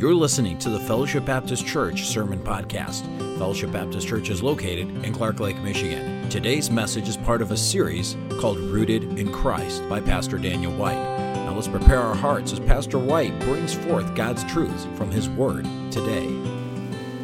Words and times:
You're 0.00 0.14
listening 0.14 0.56
to 0.60 0.70
the 0.70 0.80
Fellowship 0.80 1.26
Baptist 1.26 1.66
Church 1.66 2.06
Sermon 2.06 2.38
Podcast. 2.38 3.04
Fellowship 3.36 3.70
Baptist 3.70 4.08
Church 4.08 4.30
is 4.30 4.42
located 4.42 4.88
in 5.04 5.12
Clark 5.12 5.40
Lake, 5.40 5.58
Michigan. 5.58 6.26
Today's 6.30 6.70
message 6.70 7.06
is 7.06 7.18
part 7.18 7.42
of 7.42 7.50
a 7.50 7.56
series 7.58 8.16
called 8.40 8.56
Rooted 8.56 9.18
in 9.18 9.30
Christ 9.30 9.86
by 9.90 10.00
Pastor 10.00 10.38
Daniel 10.38 10.72
White. 10.72 10.94
Now 10.94 11.52
let's 11.54 11.68
prepare 11.68 12.00
our 12.00 12.14
hearts 12.14 12.50
as 12.50 12.60
Pastor 12.60 12.98
White 12.98 13.38
brings 13.40 13.74
forth 13.74 14.14
God's 14.14 14.42
truths 14.44 14.86
from 14.94 15.10
his 15.10 15.28
word 15.28 15.64
today. 15.90 16.28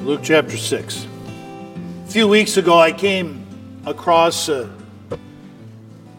Luke 0.03 0.21
chapter 0.23 0.59
6. 0.59 1.07
A 2.05 2.11
few 2.11 2.29
weeks 2.29 2.59
ago, 2.59 2.79
I 2.79 2.93
came 2.93 3.47
across 3.87 4.51
an 4.51 4.71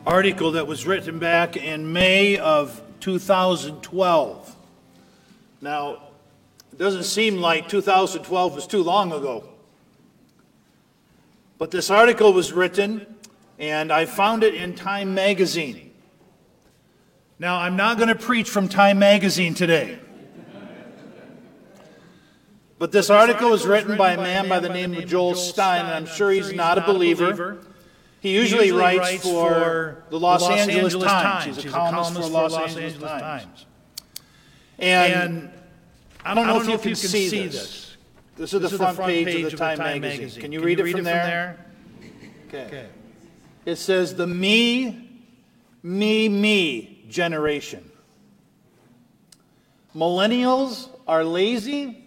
article 0.07 0.53
that 0.53 0.65
was 0.65 0.87
written 0.87 1.19
back 1.19 1.55
in 1.55 1.93
May 1.93 2.39
of 2.39 2.81
2012. 3.01 4.55
Now, 5.61 6.06
it 6.77 6.83
doesn't 6.83 7.05
seem 7.05 7.37
like 7.37 7.67
2012 7.69 8.53
was 8.53 8.67
too 8.67 8.83
long 8.83 9.11
ago. 9.11 9.49
But 11.57 11.71
this 11.71 11.89
article 11.89 12.33
was 12.33 12.53
written, 12.53 13.15
and 13.57 13.91
I 13.91 14.05
found 14.05 14.43
it 14.43 14.53
in 14.53 14.75
Time 14.75 15.15
Magazine. 15.15 15.91
Now, 17.39 17.57
I'm 17.57 17.77
not 17.77 17.97
going 17.97 18.09
to 18.09 18.15
preach 18.15 18.47
from 18.47 18.69
Time 18.69 18.99
Magazine 18.99 19.55
today. 19.55 19.97
But 22.77 22.91
this 22.91 23.09
article 23.09 23.49
was 23.49 23.65
written 23.65 23.97
by 23.97 24.11
a 24.11 24.17
man 24.17 24.47
by 24.47 24.59
the 24.59 24.69
name 24.69 24.93
of 24.93 25.07
Joel 25.07 25.33
Stein, 25.33 25.83
and 25.83 25.95
I'm 25.95 26.05
sure 26.05 26.29
he's 26.29 26.53
not 26.53 26.77
a 26.77 26.81
believer. 26.81 27.57
He 28.19 28.35
usually 28.35 28.71
writes 28.71 29.23
for 29.23 30.03
the 30.11 30.19
Los 30.19 30.47
Angeles 30.47 30.93
Times. 30.93 31.55
He's 31.55 31.65
a 31.65 31.69
columnist 31.69 32.13
for 32.13 32.21
the 32.21 32.27
Los 32.29 32.53
Angeles 32.55 32.99
Times. 32.99 33.65
And 34.77 35.49
I 36.27 36.33
don't, 36.33 36.45
know, 36.45 36.59
if 36.59 36.67
you 36.67 36.77
can, 36.77 36.95
see, 36.97 37.47
this. 37.47 37.95
This 38.35 38.53
is 38.53 38.59
the, 38.59 38.69
front, 38.77 38.97
page, 38.97 39.45
of 39.45 39.51
the 39.51 39.57
Time, 39.57 39.77
magazine. 39.77 40.41
Can 40.41 40.51
you 40.51 40.61
read, 40.61 40.77
it, 40.77 40.91
from 40.91 41.05
there? 41.05 41.57
Okay. 42.47 42.87
It 43.65 43.77
says, 43.77 44.13
The 44.13 44.27
me, 44.27 45.09
me, 45.81 46.27
me 46.27 47.05
generation. 47.07 47.89
Millennials 49.95 50.89
are 51.07 51.23
lazy, 51.23 52.03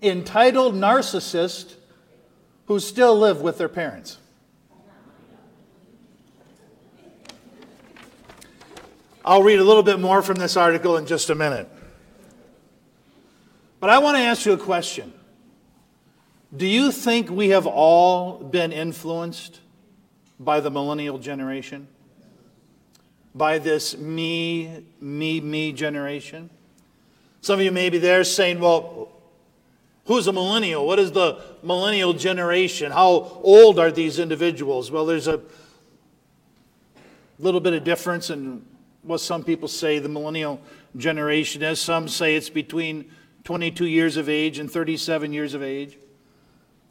entitled 0.00 0.74
narcissists 0.74 1.74
who 2.66 2.78
still 2.78 3.18
live 3.18 3.40
with 3.40 3.58
their 3.58 3.68
parents. 3.68 4.18
I'll 9.24 9.42
read 9.42 9.58
a 9.58 9.64
little 9.64 9.82
bit 9.82 9.98
more 9.98 10.22
from 10.22 10.36
this 10.36 10.56
article 10.56 10.96
in 10.96 11.04
just 11.04 11.30
a 11.30 11.34
minute. 11.34 11.68
But 13.80 13.90
I 13.90 13.98
want 13.98 14.16
to 14.16 14.22
ask 14.22 14.44
you 14.44 14.52
a 14.52 14.58
question. 14.58 15.12
Do 16.56 16.66
you 16.66 16.90
think 16.90 17.30
we 17.30 17.50
have 17.50 17.66
all 17.66 18.38
been 18.38 18.72
influenced 18.72 19.60
by 20.40 20.60
the 20.60 20.70
millennial 20.70 21.18
generation? 21.18 21.86
By 23.34 23.58
this 23.58 23.96
me, 23.96 24.84
me, 25.00 25.40
me 25.40 25.72
generation? 25.72 26.50
Some 27.40 27.60
of 27.60 27.64
you 27.64 27.70
may 27.70 27.88
be 27.90 27.98
there 27.98 28.24
saying, 28.24 28.58
well, 28.58 29.10
who's 30.06 30.26
a 30.26 30.32
millennial? 30.32 30.86
What 30.86 30.98
is 30.98 31.12
the 31.12 31.40
millennial 31.62 32.14
generation? 32.14 32.90
How 32.90 33.40
old 33.42 33.78
are 33.78 33.92
these 33.92 34.18
individuals? 34.18 34.90
Well, 34.90 35.06
there's 35.06 35.28
a 35.28 35.40
little 37.38 37.60
bit 37.60 37.74
of 37.74 37.84
difference 37.84 38.30
in 38.30 38.64
what 39.02 39.20
some 39.20 39.44
people 39.44 39.68
say 39.68 40.00
the 40.00 40.08
millennial 40.08 40.60
generation 40.96 41.62
is. 41.62 41.78
Some 41.78 42.08
say 42.08 42.34
it's 42.34 42.50
between 42.50 43.10
22 43.48 43.86
years 43.86 44.18
of 44.18 44.28
age 44.28 44.58
and 44.58 44.70
37 44.70 45.32
years 45.32 45.54
of 45.54 45.62
age. 45.62 45.96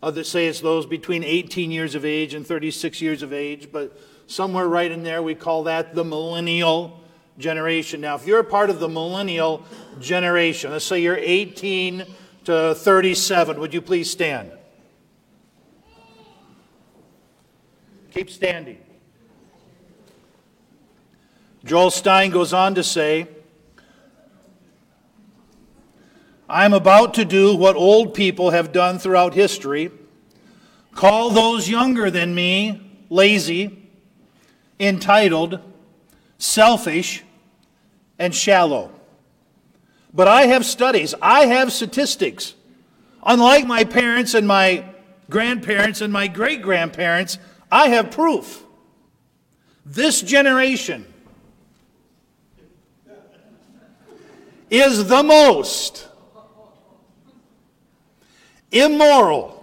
Others 0.02 0.28
say 0.28 0.48
it's 0.48 0.60
those 0.60 0.88
between 0.88 1.24
18 1.24 1.70
years 1.70 1.94
of 1.94 2.04
age 2.04 2.34
and 2.34 2.48
36 2.48 3.00
years 3.00 3.22
of 3.22 3.32
age, 3.32 3.72
but 3.72 3.96
somewhere 4.26 4.68
right 4.68 4.92
in 4.92 5.04
there 5.04 5.22
we 5.22 5.36
call 5.36 5.66
that 5.66 5.94
the 5.94 6.04
millennial 6.04 7.00
generation. 7.38 8.02
Now, 8.02 8.16
if 8.16 8.26
you're 8.26 8.40
a 8.40 8.44
part 8.44 8.72
of 8.72 8.80
the 8.80 8.90
millennial 8.90 9.64
generation, 10.00 10.72
let's 10.72 10.84
say 10.84 11.00
you're 11.00 11.16
18 11.16 12.04
to 12.46 12.74
37, 12.74 13.60
would 13.60 13.72
you 13.72 13.82
please 13.84 14.10
stand? 14.10 14.52
Keep 18.10 18.32
standing. 18.32 18.80
Joel 21.64 21.92
Stein 21.92 22.32
goes 22.32 22.52
on 22.52 22.74
to 22.74 22.84
say, 22.84 23.28
I'm 26.50 26.74
about 26.74 27.14
to 27.16 27.26
do 27.26 27.56
what 27.56 27.76
old 27.76 28.14
people 28.14 28.52
have 28.52 28.72
done 28.72 29.00
throughout 29.00 29.34
history 29.34 29.92
call 30.98 31.30
those 31.30 31.70
younger 31.70 32.10
than 32.10 32.34
me 32.34 32.82
lazy, 33.10 33.88
entitled, 34.80 35.60
selfish, 36.40 37.24
and 38.18 38.34
shallow. 38.34 38.92
But 40.14 40.28
I 40.28 40.48
have 40.48 40.66
studies, 40.66 41.14
I 41.22 41.46
have 41.46 41.72
statistics. 41.72 42.56
Unlike 43.24 43.68
my 43.68 43.84
parents 43.84 44.34
and 44.34 44.48
my 44.48 44.86
grandparents 45.30 46.02
and 46.02 46.12
my 46.12 46.28
great 46.28 46.62
grandparents, 46.62 47.38
I 47.72 47.90
have 47.90 48.10
proof. 48.10 48.64
This 49.86 50.22
generation 50.22 51.06
is 54.70 55.08
the 55.08 55.24
most 55.24 56.07
immoral, 58.72 59.54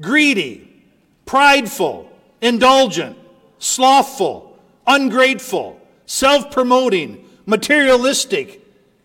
greedy, 0.00 0.84
prideful, 1.26 2.10
indulgent, 2.40 3.16
slothful, 3.58 4.58
ungrateful, 4.86 5.80
self 6.06 6.50
promoting, 6.50 7.28
materialistic, 7.46 8.60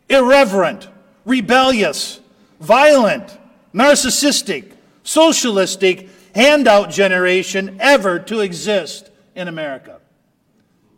irreverent, 0.09 0.87
rebellious, 1.25 2.19
violent, 2.59 3.37
narcissistic, 3.73 4.71
socialistic, 5.03 6.09
handout 6.33 6.89
generation 6.89 7.77
ever 7.79 8.19
to 8.19 8.41
exist 8.41 9.09
in 9.35 9.47
America. 9.47 9.99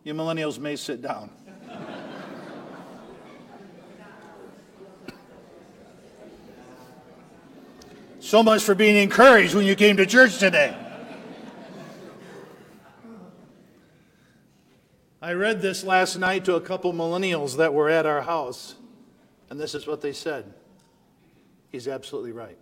You 0.04 0.14
millennials 0.14 0.58
may 0.58 0.76
sit 0.76 1.02
down. 1.02 1.30
So 8.30 8.44
much 8.44 8.62
for 8.62 8.76
being 8.76 8.94
encouraged 8.94 9.56
when 9.56 9.66
you 9.66 9.74
came 9.74 9.96
to 9.96 10.06
church 10.06 10.38
today. 10.38 10.72
I 15.20 15.32
read 15.32 15.60
this 15.60 15.82
last 15.82 16.16
night 16.16 16.44
to 16.44 16.54
a 16.54 16.60
couple 16.60 16.92
millennials 16.92 17.56
that 17.56 17.74
were 17.74 17.90
at 17.90 18.06
our 18.06 18.22
house, 18.22 18.76
and 19.50 19.58
this 19.58 19.74
is 19.74 19.84
what 19.84 20.00
they 20.00 20.12
said. 20.12 20.54
He's 21.72 21.88
absolutely 21.88 22.30
right. 22.30 22.56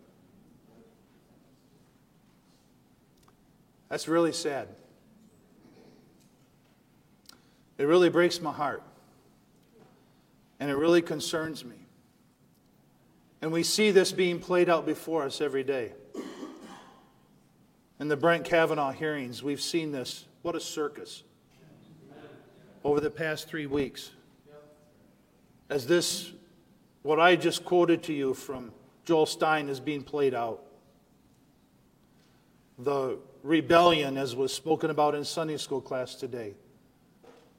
That's 3.91 4.09
really 4.09 4.33
sad. 4.33 4.69
It 7.77 7.85
really 7.85 8.09
breaks 8.09 8.41
my 8.41 8.53
heart. 8.53 8.83
And 10.59 10.71
it 10.71 10.77
really 10.77 11.03
concerns 11.03 11.63
me. 11.63 11.77
And 13.41 13.53
we 13.53 13.63
see 13.63 13.91
this 13.91 14.11
being 14.11 14.41
played 14.41 14.69
out 14.69 14.85
before 14.85 15.23
us 15.23 15.41
every 15.41 15.63
day. 15.63 15.93
In 18.01 18.09
the 18.09 18.17
Brett 18.17 18.45
Kavanaugh 18.45 18.93
hearings, 18.93 19.43
we've 19.43 19.61
seen 19.61 19.93
this. 19.93 20.27
What 20.43 20.57
a 20.57 20.61
circus. 20.61 21.23
Over 22.85 23.01
the 23.01 23.11
past 23.11 23.49
three 23.49 23.67
weeks. 23.67 24.11
As 25.69 25.87
this, 25.87 26.33
what 27.03 27.21
I 27.21 27.37
just 27.37 27.65
quoted 27.65 28.03
to 28.05 28.13
you 28.13 28.35
from 28.35 28.73
Joel 29.05 29.27
Stein, 29.27 29.69
is 29.69 29.81
being 29.81 30.03
played 30.03 30.35
out. 30.35 30.63
The 32.79 33.19
rebellion, 33.43 34.17
as 34.17 34.37
was 34.37 34.53
spoken 34.53 34.91
about 34.91 35.15
in 35.15 35.25
Sunday 35.25 35.57
school 35.57 35.81
class 35.81 36.15
today. 36.15 36.55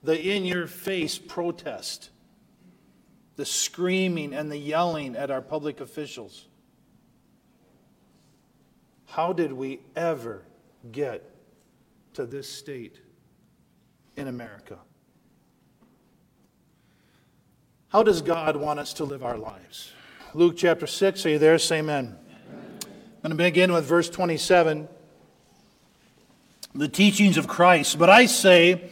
The 0.03 0.19
in 0.19 0.45
your 0.45 0.68
face 0.68 1.18
protest 1.18 2.09
the 3.39 3.45
screaming 3.45 4.33
and 4.33 4.51
the 4.51 4.57
yelling 4.57 5.15
at 5.15 5.31
our 5.31 5.41
public 5.41 5.80
officials. 5.80 6.45
How 9.06 9.31
did 9.31 9.53
we 9.53 9.80
ever 9.95 10.44
get 10.91 11.24
to 12.15 12.25
this 12.25 12.50
state 12.50 13.00
in 14.18 14.27
America? 14.27 14.77
How 17.88 18.03
does 18.03 18.21
God 18.21 18.57
want 18.57 18.77
us 18.77 18.91
to 18.95 19.06
live 19.06 19.24
our 19.24 19.38
lives? 19.38 19.94
Luke 20.33 20.56
chapter 20.57 20.86
6, 20.86 21.25
are 21.25 21.30
you 21.30 21.39
there? 21.39 21.57
Say 21.59 21.80
amen. 21.80 22.18
I'm 22.81 23.21
going 23.21 23.30
to 23.30 23.36
begin 23.36 23.71
with 23.71 23.86
verse 23.86 24.09
27. 24.09 24.89
The 26.75 26.89
teachings 26.89 27.38
of 27.38 27.47
Christ. 27.47 27.97
But 27.97 28.09
I 28.09 28.25
say 28.25 28.91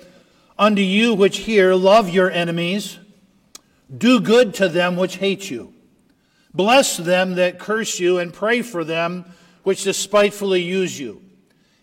unto 0.58 0.82
you 0.82 1.14
which 1.16 1.40
hear, 1.40 1.76
love 1.76 2.08
your 2.08 2.32
enemies. 2.32 2.98
Do 3.96 4.20
good 4.20 4.54
to 4.56 4.68
them 4.68 4.98
which 4.98 5.18
hate 5.18 5.50
you. 5.50 5.74
Bless 6.54 6.98
them 6.98 7.36
that 7.36 7.60
curse 7.60 8.00
you, 8.00 8.18
and 8.18 8.34
pray 8.34 8.62
for 8.62 8.84
them 8.84 9.26
which 9.64 9.84
despitefully 9.84 10.62
use 10.62 11.00
you. 11.00 11.22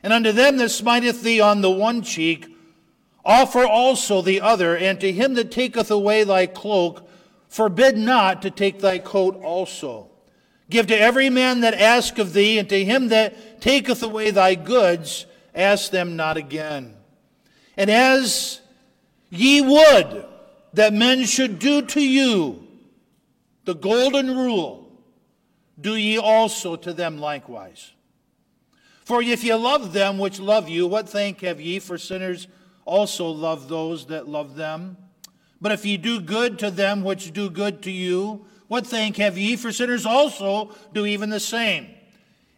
And 0.02 0.12
unto 0.12 0.32
them 0.32 0.56
that 0.58 0.70
smiteth 0.70 1.22
thee 1.22 1.40
on 1.40 1.60
the 1.60 1.70
one 1.70 2.02
cheek, 2.02 2.46
offer 3.24 3.64
also 3.64 4.20
the 4.20 4.40
other, 4.40 4.76
and 4.76 5.00
to 5.00 5.12
him 5.12 5.34
that 5.34 5.50
taketh 5.50 5.90
away 5.90 6.24
thy 6.24 6.46
cloak, 6.46 7.08
forbid 7.48 7.96
not 7.96 8.42
to 8.42 8.50
take 8.50 8.80
thy 8.80 8.98
coat 8.98 9.40
also. 9.42 10.10
Give 10.68 10.86
to 10.88 10.98
every 10.98 11.30
man 11.30 11.60
that 11.60 11.74
ask 11.74 12.18
of 12.18 12.32
thee, 12.32 12.58
and 12.58 12.68
to 12.68 12.84
him 12.84 13.08
that 13.08 13.60
taketh 13.60 14.02
away 14.02 14.30
thy 14.30 14.56
goods, 14.56 15.26
ask 15.54 15.90
them 15.90 16.16
not 16.16 16.36
again. 16.36 16.96
And 17.76 17.90
as 17.90 18.60
ye 19.30 19.60
would 19.60 20.26
that 20.74 20.92
men 20.92 21.24
should 21.24 21.58
do 21.58 21.82
to 21.82 22.00
you, 22.00 22.66
the 23.64 23.74
golden 23.74 24.36
rule, 24.36 24.86
do 25.80 25.96
ye 25.96 26.18
also 26.18 26.76
to 26.76 26.92
them 26.92 27.18
likewise. 27.18 27.92
For 29.04 29.22
if 29.22 29.44
ye 29.44 29.54
love 29.54 29.92
them 29.92 30.18
which 30.18 30.40
love 30.40 30.68
you, 30.68 30.86
what 30.86 31.08
thank 31.08 31.40
have 31.40 31.60
ye? 31.60 31.78
For 31.78 31.98
sinners 31.98 32.48
also 32.84 33.28
love 33.28 33.68
those 33.68 34.06
that 34.06 34.28
love 34.28 34.56
them. 34.56 34.96
But 35.60 35.72
if 35.72 35.84
ye 35.84 35.96
do 35.96 36.20
good 36.20 36.58
to 36.60 36.70
them 36.70 37.02
which 37.02 37.32
do 37.32 37.50
good 37.50 37.82
to 37.82 37.90
you, 37.90 38.46
what 38.68 38.86
thank 38.86 39.16
have 39.18 39.38
ye? 39.38 39.56
For 39.56 39.72
sinners 39.72 40.06
also 40.06 40.74
do 40.92 41.06
even 41.06 41.30
the 41.30 41.40
same. 41.40 41.88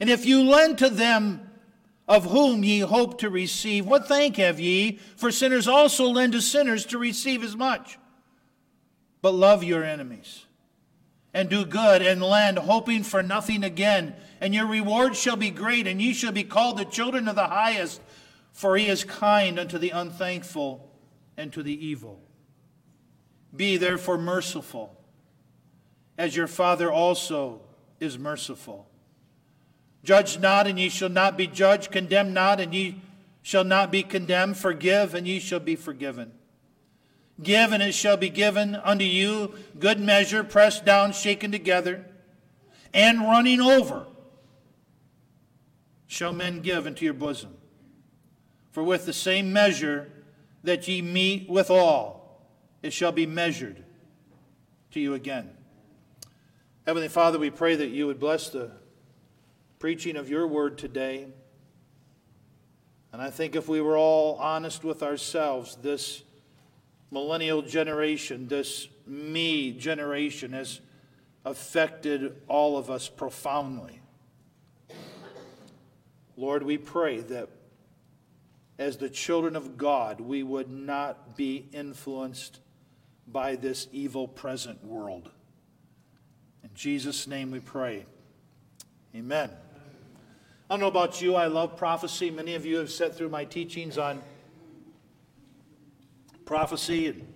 And 0.01 0.09
if 0.09 0.25
you 0.25 0.43
lend 0.43 0.79
to 0.79 0.89
them 0.89 1.51
of 2.09 2.27
whom 2.27 2.63
ye 2.63 2.81
hope 2.81 3.19
to 3.19 3.31
receive, 3.31 3.87
what 3.87 4.07
thank 4.07 4.37
have 4.37 4.61
ye? 4.61 5.01
For 5.17 5.33
sinners 5.33 5.67
also 5.67 6.05
lend 6.07 6.33
to 6.33 6.41
sinners 6.41 6.87
to 6.87 6.99
receive 6.99 7.43
as 7.43 7.57
much. 7.57 7.99
But 9.23 9.33
love 9.35 9.65
your 9.65 9.83
enemies 9.83 10.45
and 11.37 11.51
do 11.51 11.67
good 11.67 12.01
and 12.01 12.23
lend, 12.23 12.59
hoping 12.59 13.03
for 13.03 13.23
nothing 13.23 13.63
again. 13.63 14.15
And 14.41 14.55
your 14.55 14.67
reward 14.67 15.15
shall 15.15 15.37
be 15.37 15.51
great, 15.51 15.87
and 15.87 16.01
ye 16.01 16.15
shall 16.15 16.33
be 16.33 16.45
called 16.45 16.79
the 16.79 16.85
children 16.87 17.29
of 17.29 17.37
the 17.37 17.49
highest, 17.49 18.01
for 18.53 18.77
he 18.77 18.87
is 18.87 19.05
kind 19.05 19.59
unto 19.59 19.77
the 19.77 19.91
unthankful 19.91 20.91
and 21.37 21.53
to 21.53 21.63
the 21.63 21.87
evil. 21.87 22.21
Be 23.55 23.77
therefore 23.77 24.17
merciful, 24.17 24.99
as 26.17 26.35
your 26.35 26.47
Father 26.47 26.91
also 26.91 27.61
is 28.01 28.19
merciful. 28.19 28.87
Judge 30.05 30.39
not, 30.39 30.67
and 30.67 30.79
ye 30.79 30.89
shall 30.89 31.11
not 31.11 31.37
be 31.37 31.47
judged. 31.47 31.91
Condemn 31.91 32.33
not, 32.33 32.61
and 32.61 32.75
ye 32.75 33.03
shall 33.43 33.65
not 33.65 33.91
be 33.91 34.03
condemned. 34.03 34.57
Forgive, 34.57 35.15
and 35.15 35.29
ye 35.29 35.39
shall 35.39 35.61
be 35.61 35.77
forgiven. 35.77 36.33
Give, 37.43 37.73
and 37.73 37.83
it 37.83 37.93
shall 37.93 38.17
be 38.17 38.31
given 38.31 38.75
unto 38.75 39.05
you 39.05 39.55
good 39.79 40.01
measure, 40.01 40.43
pressed 40.43 40.85
down, 40.85 41.13
shaken 41.13 41.53
together, 41.53 42.07
and 42.95 43.21
running 43.21 43.61
over, 43.61 44.07
shall 46.07 46.33
men 46.33 46.63
give 46.63 46.87
into 46.87 47.05
your 47.05 47.15
bosom. 47.15 47.57
For 48.73 48.83
with 48.83 49.05
the 49.07 49.13
same 49.13 49.53
measure 49.53 50.11
that 50.65 50.89
ye 50.89 51.03
meet 51.03 51.49
withal, 51.49 52.41
it 52.83 52.93
shall 52.93 53.13
be 53.13 53.27
measured 53.27 53.85
to 54.93 55.01
you 55.01 55.15
again. 55.15 55.51
Heavenly 56.87 57.09
Father, 57.09 57.39
we 57.39 57.51
pray 57.51 57.75
that 57.75 57.89
you 57.89 58.07
would 58.07 58.21
bless 58.21 58.49
the 58.49 58.71
preaching 59.79 60.17
of 60.17 60.31
your 60.31 60.47
word 60.47 60.79
today. 60.79 61.27
And 63.13 63.21
I 63.21 63.31
think 63.31 63.57
if 63.57 63.69
we 63.69 63.81
were 63.81 63.97
all 63.97 64.37
honest 64.37 64.85
with 64.85 65.03
ourselves, 65.03 65.77
this 65.83 66.23
millennial 67.11 67.63
generation, 67.63 68.49
this 68.49 68.89
me 69.07 69.73
generation, 69.73 70.53
has 70.53 70.81
affected 71.45 72.35
all 72.49 72.77
of 72.77 72.91
us 72.91 73.09
profoundly. 73.09 74.01
Lord, 76.37 76.63
we 76.63 76.77
pray 76.77 77.21
that 77.21 77.49
as 78.79 78.99
the 78.99 79.09
children 79.09 79.57
of 79.57 79.79
God, 79.79 80.21
we 80.21 80.43
would 80.43 80.71
not 80.71 81.37
be 81.37 81.67
influenced 81.73 82.61
by 83.27 83.57
this 83.57 83.89
evil 83.91 84.29
present 84.29 84.85
world. 84.85 85.31
In 86.63 86.71
Jesus' 86.75 87.27
name 87.27 87.51
we 87.51 87.61
pray. 87.61 88.05
Amen. 89.15 89.51
I 90.69 90.75
don't 90.75 90.81
know 90.81 90.89
about 90.89 91.23
you, 91.23 91.37
I 91.37 91.47
love 91.47 91.77
prophecy. 91.77 92.31
Many 92.31 92.55
of 92.55 92.67
you 92.67 92.77
have 92.79 92.91
sat 92.91 93.17
through 93.17 93.31
my 93.31 93.45
teachings 93.45 93.99
on 93.99 94.21
prophecy, 96.47 97.09
and 97.09 97.27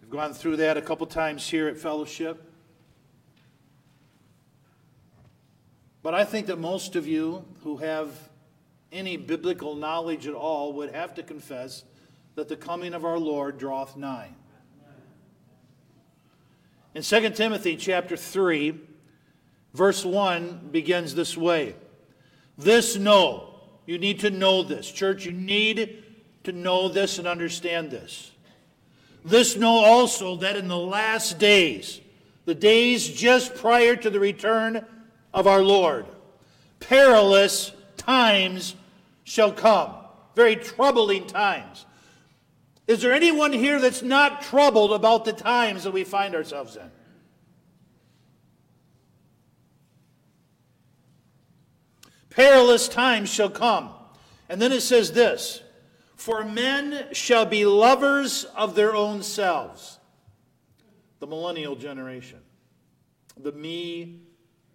we've 0.00 0.10
gone 0.10 0.34
through 0.34 0.58
that 0.58 0.76
a 0.76 0.82
couple 0.82 1.06
times 1.06 1.48
here 1.48 1.66
at 1.66 1.78
Fellowship. 1.78 2.52
But 6.02 6.14
I 6.14 6.24
think 6.24 6.46
that 6.48 6.58
most 6.58 6.94
of 6.94 7.06
you 7.06 7.46
who 7.62 7.78
have 7.78 8.10
any 8.92 9.16
biblical 9.16 9.74
knowledge 9.74 10.26
at 10.26 10.34
all 10.34 10.74
would 10.74 10.94
have 10.94 11.14
to 11.14 11.22
confess 11.22 11.84
that 12.34 12.48
the 12.48 12.56
coming 12.56 12.92
of 12.92 13.06
our 13.06 13.18
Lord 13.18 13.56
draweth 13.56 13.96
nigh. 13.96 14.34
In 16.94 17.02
2 17.02 17.30
Timothy 17.30 17.76
chapter 17.76 18.14
3, 18.14 18.78
verse 19.72 20.04
1 20.04 20.68
begins 20.70 21.14
this 21.14 21.34
way. 21.34 21.74
This 22.58 22.96
know, 22.96 23.54
you 23.86 23.98
need 23.98 24.20
to 24.20 24.30
know 24.30 24.62
this. 24.62 24.92
Church, 24.92 25.24
you 25.24 25.32
need 25.32 26.04
to 26.44 26.52
know 26.52 26.90
this 26.90 27.18
and 27.18 27.26
understand 27.26 27.90
this. 27.90 28.30
This 29.24 29.56
know 29.56 29.76
also 29.84 30.36
that 30.36 30.56
in 30.56 30.68
the 30.68 30.76
last 30.76 31.38
days, 31.38 32.00
the 32.44 32.54
days 32.54 33.08
just 33.08 33.54
prior 33.54 33.96
to 33.96 34.10
the 34.10 34.20
return 34.20 34.84
of 35.32 35.46
our 35.46 35.62
Lord, 35.62 36.04
perilous 36.78 37.72
times 37.96 38.76
shall 39.24 39.50
come. 39.50 39.94
Very 40.34 40.56
troubling 40.56 41.26
times. 41.26 41.86
Is 42.86 43.00
there 43.00 43.12
anyone 43.12 43.52
here 43.52 43.80
that's 43.80 44.02
not 44.02 44.42
troubled 44.42 44.92
about 44.92 45.24
the 45.24 45.32
times 45.32 45.84
that 45.84 45.92
we 45.92 46.04
find 46.04 46.34
ourselves 46.34 46.76
in? 46.76 46.90
Perilous 52.28 52.88
times 52.88 53.32
shall 53.32 53.48
come. 53.48 53.90
And 54.50 54.60
then 54.60 54.72
it 54.72 54.82
says 54.82 55.12
this 55.12 55.62
for 56.24 56.42
men 56.42 57.06
shall 57.12 57.44
be 57.44 57.66
lovers 57.66 58.44
of 58.56 58.74
their 58.74 58.94
own 58.94 59.22
selves. 59.22 59.98
The 61.18 61.26
millennial 61.26 61.76
generation. 61.76 62.38
The 63.36 63.52
me, 63.52 64.22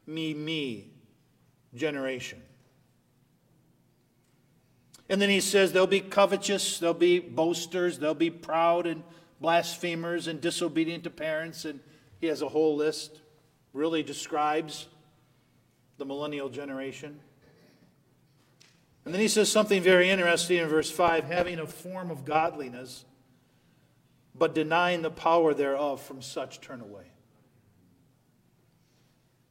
me, 0.06 0.36
me 0.36 0.92
generation. 1.74 2.40
And 5.10 5.20
then 5.20 5.32
he 5.32 5.40
says 5.40 5.74
they'll 5.74 5.88
be 5.88 6.02
covetous, 6.02 6.78
they'll 6.78 6.94
be 6.94 7.18
boasters, 7.18 7.98
they'll 7.98 8.14
be 8.14 8.30
proud 8.30 8.86
and 8.86 9.02
blasphemers 9.42 10.28
and 10.28 10.40
disobedient 10.40 11.04
to 11.06 11.10
parents. 11.10 11.66
And 11.66 11.80
he 12.22 12.28
has 12.28 12.44
a 12.44 12.48
whole 12.48 12.76
list, 12.76 13.22
really 13.74 14.04
describes 14.04 14.86
the 15.98 16.06
millennial 16.06 16.50
generation. 16.50 17.20
And 19.06 19.14
then 19.14 19.22
he 19.22 19.28
says 19.28 19.52
something 19.52 19.82
very 19.82 20.10
interesting 20.10 20.58
in 20.58 20.68
verse 20.68 20.92
5 20.92 21.26
having 21.26 21.60
a 21.60 21.66
form 21.66 22.12
of 22.12 22.26
godliness, 22.26 23.06
but 24.36 24.54
denying 24.54 25.02
the 25.02 25.12
power 25.12 25.54
thereof, 25.54 26.02
from 26.02 26.22
such 26.22 26.62
turn 26.62 26.82
away. 26.82 27.06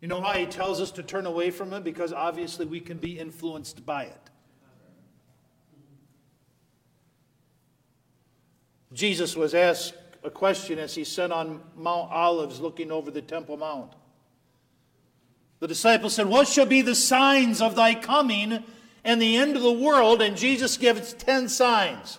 You 0.01 0.09
know 0.09 0.21
why 0.21 0.39
he 0.39 0.47
tells 0.47 0.81
us 0.81 0.93
to 0.93 1.03
turn 1.03 1.27
away 1.27 1.51
from 1.51 1.73
it? 1.73 1.83
Because 1.83 2.13
obviously 2.13 2.67
we 2.67 2.81
can 2.81 2.99
be 2.99 3.19
influenced 3.19 3.85
by 3.85 4.05
it. 4.05 4.31
Jesus 8.93 9.37
was 9.37 9.55
asked 9.55 9.95
a 10.23 10.31
question 10.31 10.79
as 10.79 10.95
he 10.95 11.05
sat 11.05 11.31
on 11.31 11.61
Mount 11.77 12.11
Olives 12.11 12.61
looking 12.61 12.91
over 12.91 13.11
the 13.11 13.23
Temple 13.23 13.57
Mount. 13.57 13.93
The 15.61 15.69
disciples 15.69 16.15
said, 16.15 16.27
What 16.27 16.49
shall 16.49 16.67
be 16.67 16.83
the 16.83 16.95
signs 16.95 17.61
of 17.61 17.75
thy 17.75 17.95
coming 17.95 18.63
and 19.09 19.23
the 19.23 19.39
end 19.39 19.57
of 19.57 19.63
the 19.63 19.73
world, 19.73 20.21
and 20.21 20.37
Jesus 20.37 20.77
gives 20.77 21.15
10 21.15 21.49
signs. 21.49 22.19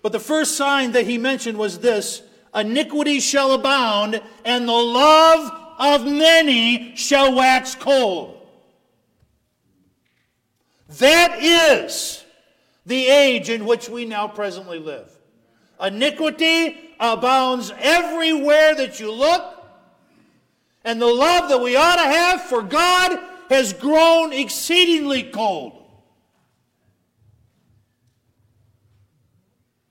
But 0.00 0.12
the 0.12 0.20
first 0.20 0.56
sign 0.56 0.92
that 0.92 1.08
he 1.08 1.18
mentioned 1.18 1.58
was 1.58 1.80
this 1.80 2.22
iniquity 2.54 3.18
shall 3.18 3.50
abound, 3.50 4.22
and 4.44 4.68
the 4.68 4.72
love 4.72 5.50
of 5.80 6.06
many 6.06 6.94
shall 6.94 7.34
wax 7.34 7.74
cold. 7.74 8.46
That 11.00 11.42
is 11.42 12.24
the 12.86 13.08
age 13.08 13.50
in 13.50 13.66
which 13.66 13.88
we 13.88 14.04
now 14.04 14.28
presently 14.28 14.78
live. 14.78 15.10
Iniquity 15.82 16.76
abounds 17.00 17.72
everywhere 17.80 18.76
that 18.76 19.00
you 19.00 19.10
look, 19.10 19.66
and 20.84 21.02
the 21.02 21.06
love 21.06 21.48
that 21.48 21.60
we 21.60 21.74
ought 21.74 21.96
to 21.96 22.02
have 22.02 22.42
for 22.42 22.62
God 22.62 23.18
has 23.52 23.72
grown 23.72 24.32
exceedingly 24.32 25.22
cold. 25.22 25.78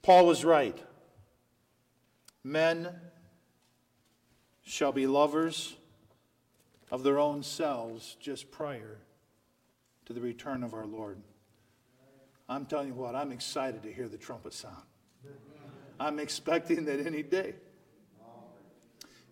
Paul 0.01 0.25
was 0.25 0.44
right. 0.44 0.77
Men 2.44 2.89
shall 4.63 4.91
be 4.91 5.06
lovers 5.06 5.75
of 6.89 7.03
their 7.03 7.20
own 7.20 7.44
selves 7.44 8.18
just 8.20 8.51
prior 8.51 9.00
to 10.06 10.13
the 10.13 10.22
return 10.22 10.63
of 10.63 10.74
our 10.74 10.86
Lord. 10.86 11.22
I'm 12.50 12.65
telling 12.65 12.89
you 12.89 12.94
what, 12.94 13.15
I'm 13.15 13.32
excited 13.32 13.84
to 13.84 13.94
hear 13.94 14.08
the 14.08 14.18
trumpet 14.18 14.53
sound. 14.53 14.84
I'm 16.00 16.20
expecting 16.20 16.86
that 16.86 17.06
any 17.06 17.24
day 17.24 17.56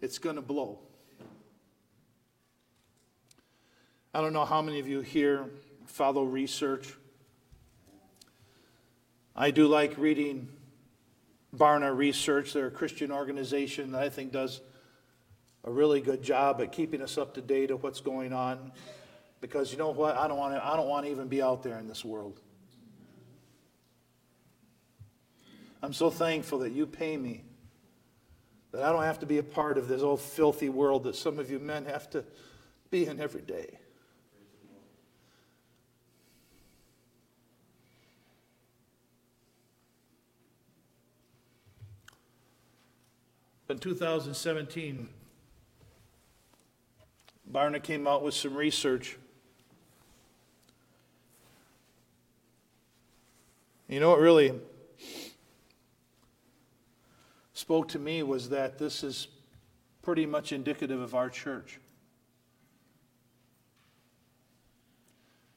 it's 0.01 0.17
going 0.17 0.36
to 0.36 0.41
blow. 0.41 0.79
I 4.11 4.21
don't 4.21 4.33
know 4.33 4.45
how 4.45 4.61
many 4.61 4.79
of 4.79 4.87
you 4.87 5.01
here 5.01 5.45
follow 5.85 6.23
research. 6.23 6.93
I 9.35 9.51
do 9.51 9.67
like 9.67 9.97
reading 9.99 10.49
Barna 11.55 11.95
Research. 11.95 12.53
They're 12.53 12.67
a 12.67 12.71
Christian 12.71 13.11
organization 13.11 13.91
that 13.91 14.01
I 14.01 14.09
think 14.09 14.31
does 14.31 14.61
a 15.63 15.69
really 15.69 16.01
good 16.01 16.23
job 16.23 16.59
at 16.59 16.71
keeping 16.71 17.03
us 17.03 17.19
up 17.19 17.35
to 17.35 17.41
date 17.41 17.69
of 17.69 17.83
what's 17.83 18.01
going 18.01 18.33
on. 18.33 18.71
Because 19.41 19.71
you 19.71 19.77
know 19.77 19.91
what? 19.91 20.17
I 20.17 20.27
don't 20.27 20.37
want 20.37 20.55
to, 20.55 20.65
I 20.65 20.75
don't 20.75 20.89
want 20.89 21.05
to 21.05 21.11
even 21.11 21.27
be 21.27 21.41
out 21.41 21.61
there 21.61 21.77
in 21.77 21.87
this 21.87 22.03
world. 22.03 22.39
I'm 25.83 25.93
so 25.93 26.09
thankful 26.09 26.59
that 26.59 26.71
you 26.71 26.87
pay 26.87 27.15
me, 27.15 27.43
that 28.71 28.83
I 28.83 28.91
don't 28.91 29.03
have 29.03 29.19
to 29.19 29.25
be 29.25 29.37
a 29.37 29.43
part 29.43 29.77
of 29.77 29.87
this 29.87 30.01
old 30.01 30.19
filthy 30.19 30.67
world 30.67 31.03
that 31.03 31.15
some 31.15 31.39
of 31.39 31.51
you 31.51 31.59
men 31.59 31.85
have 31.85 32.09
to 32.09 32.25
be 32.89 33.05
in 33.05 33.19
every 33.19 33.41
day. 33.41 33.78
In 43.69 43.77
2017, 43.77 45.07
Barna 47.51 47.81
came 47.81 48.07
out 48.07 48.23
with 48.23 48.33
some 48.33 48.55
research. 48.55 49.15
You 53.88 53.99
know 53.99 54.09
what 54.09 54.19
really 54.19 54.59
spoke 57.53 57.89
to 57.89 57.99
me 57.99 58.23
was 58.23 58.49
that 58.49 58.79
this 58.79 59.03
is 59.03 59.27
pretty 60.01 60.25
much 60.25 60.51
indicative 60.51 60.99
of 60.99 61.13
our 61.13 61.29
church. 61.29 61.79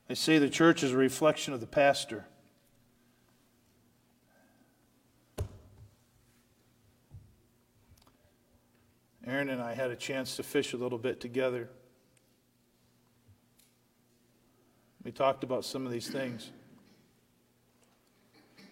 They 0.09 0.15
say 0.15 0.37
the 0.37 0.51
church 0.51 0.83
is 0.83 0.93
a 0.93 0.99
reflection 0.99 1.55
of 1.55 1.61
the 1.61 1.67
pastor. 1.67 2.27
Aaron 9.27 9.51
and 9.51 9.63
I 9.63 9.75
had 9.75 9.91
a 9.91 9.97
chance 9.97 10.37
to 10.37 10.43
fish 10.43 10.73
a 10.73 10.77
little 10.77 10.99
bit 10.99 11.21
together. 11.21 11.69
We 15.05 15.13
talked 15.13 15.45
about 15.45 15.65
some 15.65 15.87
of 15.87 15.93
these 15.93 16.09
things. 16.09 16.51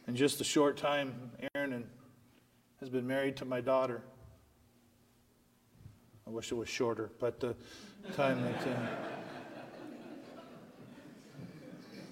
In 0.09 0.17
just 0.17 0.41
a 0.41 0.45
short 0.45 0.77
time, 0.77 1.31
Aaron 1.55 1.89
has 2.81 2.89
been 2.89 3.07
married 3.07 3.37
to 3.37 3.45
my 3.45 3.61
daughter. 3.61 4.03
I 6.27 6.31
wish 6.31 6.51
it 6.51 6.57
was 6.57 6.69
shorter, 6.69 7.11
but 7.19 7.41
the 7.41 7.55
time 8.15 8.43
that. 8.43 8.67
Uh, 8.67 8.77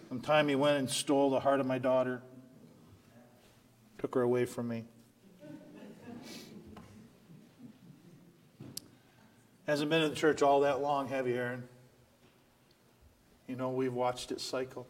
some 0.08 0.20
time 0.20 0.48
he 0.48 0.54
went 0.54 0.78
and 0.78 0.90
stole 0.90 1.30
the 1.30 1.40
heart 1.40 1.60
of 1.60 1.66
my 1.66 1.78
daughter, 1.78 2.22
took 3.98 4.14
her 4.14 4.22
away 4.22 4.46
from 4.46 4.68
me. 4.68 4.84
Hasn't 9.68 9.90
been 9.90 10.00
in 10.00 10.08
the 10.08 10.16
church 10.16 10.40
all 10.40 10.60
that 10.60 10.80
long, 10.80 11.08
have 11.08 11.28
you, 11.28 11.34
Aaron? 11.34 11.62
You 13.46 13.54
know, 13.54 13.68
we've 13.68 13.92
watched 13.92 14.32
it 14.32 14.40
cycle. 14.40 14.86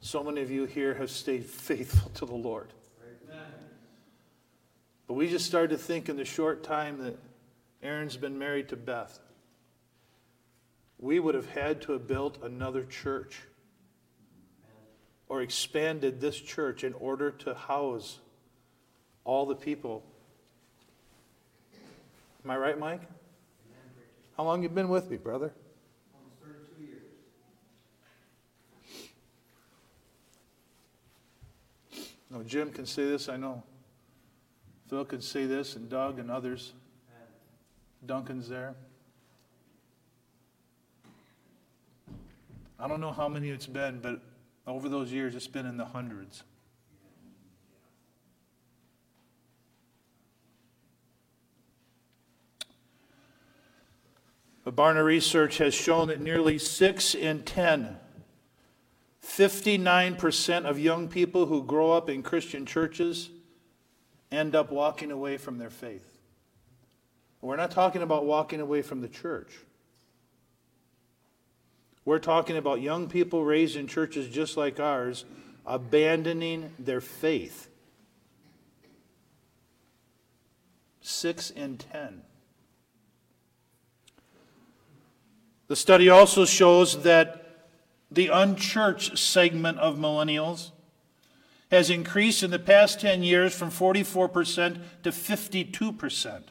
So 0.00 0.24
many 0.24 0.40
of 0.40 0.50
you 0.50 0.64
here 0.64 0.94
have 0.94 1.10
stayed 1.10 1.44
faithful 1.46 2.10
to 2.14 2.24
the 2.24 2.34
Lord. 2.34 2.72
But 5.06 5.14
we 5.14 5.28
just 5.28 5.44
started 5.44 5.68
to 5.68 5.76
think 5.76 6.08
in 6.08 6.16
the 6.16 6.24
short 6.24 6.64
time 6.64 7.04
that 7.04 7.18
Aaron's 7.82 8.16
been 8.16 8.38
married 8.38 8.70
to 8.70 8.76
Beth, 8.76 9.18
we 10.98 11.20
would 11.20 11.34
have 11.34 11.50
had 11.50 11.82
to 11.82 11.92
have 11.92 12.06
built 12.06 12.42
another 12.42 12.84
church 12.84 13.42
or 15.28 15.42
expanded 15.42 16.22
this 16.22 16.40
church 16.40 16.84
in 16.84 16.94
order 16.94 17.30
to 17.32 17.52
house 17.52 18.18
all 19.24 19.44
the 19.44 19.54
people 19.54 20.04
Am 22.44 22.50
I 22.50 22.56
right, 22.56 22.78
Mike? 22.78 23.02
How 24.36 24.44
long 24.44 24.62
you 24.62 24.68
been 24.68 24.88
with 24.88 25.10
me, 25.10 25.16
brother? 25.16 25.52
Almost 26.14 26.36
32 26.40 26.84
years. 26.84 27.02
No, 32.30 32.42
Jim 32.44 32.70
can 32.70 32.86
say 32.86 33.04
this, 33.04 33.28
I 33.28 33.36
know. 33.36 33.62
Phil 34.88 35.04
can 35.04 35.20
say 35.20 35.46
this, 35.46 35.74
and 35.76 35.90
Doug 35.90 36.18
and 36.18 36.30
others. 36.30 36.72
Duncan's 38.06 38.48
there. 38.48 38.74
I 42.78 42.86
don't 42.86 43.00
know 43.00 43.12
how 43.12 43.28
many 43.28 43.50
it's 43.50 43.66
been, 43.66 43.98
but 44.00 44.20
over 44.66 44.88
those 44.88 45.10
years, 45.12 45.34
it's 45.34 45.48
been 45.48 45.66
in 45.66 45.76
the 45.76 45.84
hundreds. 45.84 46.44
But 54.68 54.76
Barna 54.76 55.02
research 55.02 55.56
has 55.56 55.72
shown 55.72 56.08
that 56.08 56.20
nearly 56.20 56.58
6 56.58 57.14
in 57.14 57.42
10, 57.42 57.96
59% 59.24 60.64
of 60.66 60.78
young 60.78 61.08
people 61.08 61.46
who 61.46 61.64
grow 61.64 61.92
up 61.92 62.10
in 62.10 62.22
Christian 62.22 62.66
churches 62.66 63.30
end 64.30 64.54
up 64.54 64.70
walking 64.70 65.10
away 65.10 65.38
from 65.38 65.56
their 65.56 65.70
faith. 65.70 66.18
We're 67.40 67.56
not 67.56 67.70
talking 67.70 68.02
about 68.02 68.26
walking 68.26 68.60
away 68.60 68.82
from 68.82 69.00
the 69.00 69.08
church. 69.08 69.56
We're 72.04 72.18
talking 72.18 72.58
about 72.58 72.82
young 72.82 73.08
people 73.08 73.46
raised 73.46 73.74
in 73.74 73.86
churches 73.86 74.28
just 74.28 74.58
like 74.58 74.78
ours 74.78 75.24
abandoning 75.64 76.74
their 76.78 77.00
faith. 77.00 77.70
Six 81.00 81.48
in 81.48 81.78
ten. 81.78 82.20
The 85.68 85.76
study 85.76 86.08
also 86.08 86.46
shows 86.46 87.02
that 87.02 87.44
the 88.10 88.28
unchurched 88.28 89.18
segment 89.18 89.78
of 89.78 89.96
millennials 89.96 90.70
has 91.70 91.90
increased 91.90 92.42
in 92.42 92.50
the 92.50 92.58
past 92.58 93.00
10 93.00 93.22
years 93.22 93.54
from 93.54 93.70
44% 93.70 94.80
to 95.02 95.10
52%, 95.10 96.42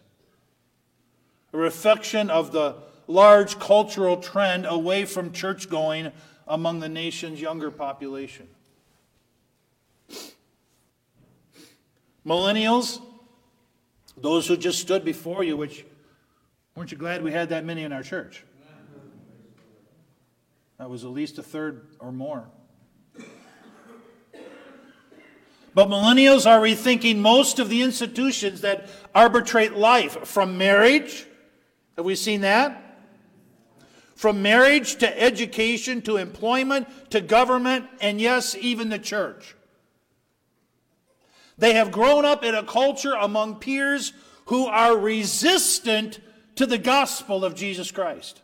a 1.51 1.57
reflection 1.57 2.29
of 2.29 2.51
the 2.51 2.75
large 3.07 3.57
cultural 3.57 4.17
trend 4.17 4.67
away 4.67 5.05
from 5.05 5.31
church 5.31 5.67
going 5.67 6.11
among 6.47 6.79
the 6.79 6.89
nation's 6.89 7.41
younger 7.41 7.71
population. 7.71 8.47
Millennials, 12.23 13.01
those 14.15 14.47
who 14.47 14.57
just 14.57 14.79
stood 14.79 15.03
before 15.03 15.43
you, 15.43 15.57
which 15.57 15.85
weren't 16.75 16.91
you 16.91 16.97
glad 16.97 17.23
we 17.23 17.31
had 17.31 17.49
that 17.49 17.65
many 17.65 17.83
in 17.83 17.91
our 17.91 18.03
church? 18.03 18.43
That 20.77 20.89
was 20.89 21.03
at 21.03 21.09
least 21.09 21.37
a 21.37 21.43
third 21.43 21.87
or 21.99 22.11
more. 22.11 22.47
But 25.73 25.89
millennials 25.89 26.49
are 26.49 26.59
rethinking 26.59 27.17
most 27.17 27.59
of 27.59 27.69
the 27.69 27.83
institutions 27.83 28.61
that 28.61 28.89
arbitrate 29.13 29.73
life 29.75 30.27
from 30.27 30.57
marriage. 30.57 31.27
Have 31.95 32.05
we 32.05 32.15
seen 32.15 32.41
that? 32.41 32.83
From 34.15 34.41
marriage 34.41 34.95
to 34.97 35.21
education 35.21 36.01
to 36.03 36.17
employment 36.17 36.87
to 37.11 37.21
government 37.21 37.85
and 38.01 38.19
yes, 38.19 38.55
even 38.59 38.89
the 38.89 38.97
church. 38.97 39.55
They 41.59 41.73
have 41.73 41.91
grown 41.91 42.25
up 42.25 42.43
in 42.43 42.55
a 42.55 42.63
culture 42.63 43.13
among 43.13 43.59
peers 43.59 44.13
who 44.45 44.65
are 44.65 44.97
resistant 44.97 46.19
to 46.55 46.65
the 46.65 46.77
gospel 46.79 47.45
of 47.45 47.53
Jesus 47.53 47.91
Christ. 47.91 48.41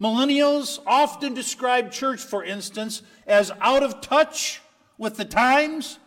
Millennials 0.00 0.80
often 0.86 1.34
describe 1.34 1.92
church, 1.92 2.20
for 2.20 2.42
instance, 2.42 3.02
as 3.26 3.52
out 3.60 3.82
of 3.82 4.00
touch 4.00 4.62
with 4.96 5.16
the 5.16 5.24
times, 5.24 5.98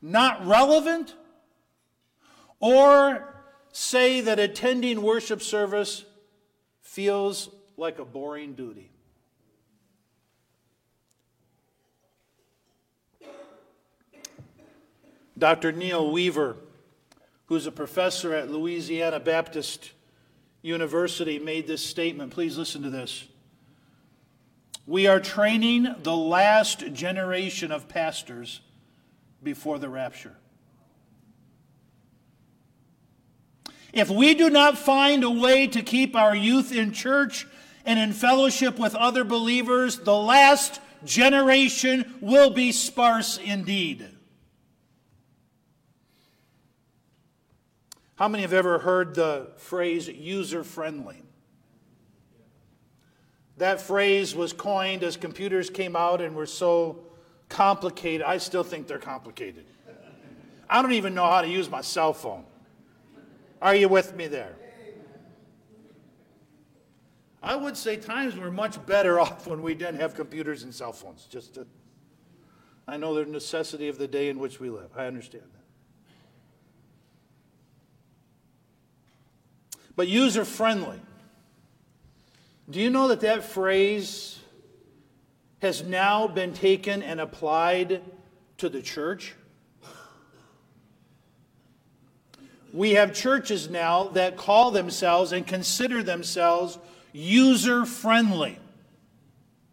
not 0.00 0.46
relevant, 0.46 1.14
or 2.60 3.34
say 3.72 4.22
that 4.22 4.38
attending 4.38 5.02
worship 5.02 5.42
service 5.42 6.04
feels 6.80 7.50
like 7.76 7.98
a 7.98 8.04
boring 8.04 8.54
duty. 8.54 8.90
Dr. 15.38 15.72
Neil 15.72 16.10
Weaver, 16.10 16.56
who's 17.46 17.66
a 17.66 17.72
professor 17.72 18.32
at 18.32 18.50
Louisiana 18.50 19.20
Baptist 19.20 19.90
University 20.66 21.38
made 21.38 21.68
this 21.68 21.84
statement. 21.84 22.32
Please 22.32 22.58
listen 22.58 22.82
to 22.82 22.90
this. 22.90 23.24
We 24.84 25.06
are 25.06 25.20
training 25.20 25.94
the 26.02 26.16
last 26.16 26.92
generation 26.92 27.70
of 27.70 27.88
pastors 27.88 28.60
before 29.42 29.78
the 29.78 29.88
rapture. 29.88 30.34
If 33.92 34.10
we 34.10 34.34
do 34.34 34.50
not 34.50 34.76
find 34.76 35.22
a 35.22 35.30
way 35.30 35.68
to 35.68 35.82
keep 35.82 36.16
our 36.16 36.34
youth 36.34 36.72
in 36.72 36.92
church 36.92 37.46
and 37.84 37.98
in 37.98 38.12
fellowship 38.12 38.78
with 38.78 38.94
other 38.96 39.22
believers, 39.22 40.00
the 40.00 40.16
last 40.16 40.80
generation 41.04 42.18
will 42.20 42.50
be 42.50 42.72
sparse 42.72 43.38
indeed. 43.38 44.15
How 48.16 48.28
many 48.28 48.42
have 48.42 48.54
ever 48.54 48.78
heard 48.78 49.14
the 49.14 49.50
phrase 49.56 50.08
user 50.08 50.64
friendly? 50.64 51.22
That 53.58 53.80
phrase 53.80 54.34
was 54.34 54.52
coined 54.52 55.02
as 55.02 55.16
computers 55.16 55.70
came 55.70 55.96
out 55.96 56.20
and 56.20 56.34
were 56.34 56.46
so 56.46 57.04
complicated. 57.48 58.22
I 58.22 58.38
still 58.38 58.64
think 58.64 58.86
they're 58.86 58.98
complicated. 58.98 59.66
I 60.68 60.82
don't 60.82 60.92
even 60.92 61.14
know 61.14 61.26
how 61.26 61.42
to 61.42 61.48
use 61.48 61.70
my 61.70 61.80
cell 61.80 62.12
phone. 62.12 62.44
Are 63.62 63.74
you 63.74 63.88
with 63.88 64.14
me 64.16 64.26
there? 64.26 64.56
I 67.42 67.54
would 67.54 67.76
say 67.76 67.96
times 67.96 68.36
were 68.36 68.50
much 68.50 68.84
better 68.86 69.20
off 69.20 69.46
when 69.46 69.62
we 69.62 69.74
didn't 69.74 70.00
have 70.00 70.14
computers 70.14 70.62
and 70.62 70.74
cell 70.74 70.92
phones. 70.92 71.26
Just 71.26 71.54
to, 71.54 71.66
I 72.88 72.96
know 72.96 73.14
the 73.14 73.24
necessity 73.24 73.88
of 73.88 73.98
the 73.98 74.08
day 74.08 74.28
in 74.28 74.38
which 74.38 74.58
we 74.58 74.70
live. 74.70 74.90
I 74.96 75.06
understand 75.06 75.44
that. 75.52 75.55
But 79.96 80.08
user 80.08 80.44
friendly. 80.44 81.00
Do 82.68 82.80
you 82.80 82.90
know 82.90 83.08
that 83.08 83.20
that 83.20 83.44
phrase 83.44 84.38
has 85.62 85.82
now 85.82 86.28
been 86.28 86.52
taken 86.52 87.02
and 87.02 87.20
applied 87.20 88.02
to 88.58 88.68
the 88.68 88.82
church? 88.82 89.34
We 92.74 92.90
have 92.92 93.14
churches 93.14 93.70
now 93.70 94.08
that 94.08 94.36
call 94.36 94.70
themselves 94.70 95.32
and 95.32 95.46
consider 95.46 96.02
themselves 96.02 96.78
user 97.14 97.86
friendly. 97.86 98.58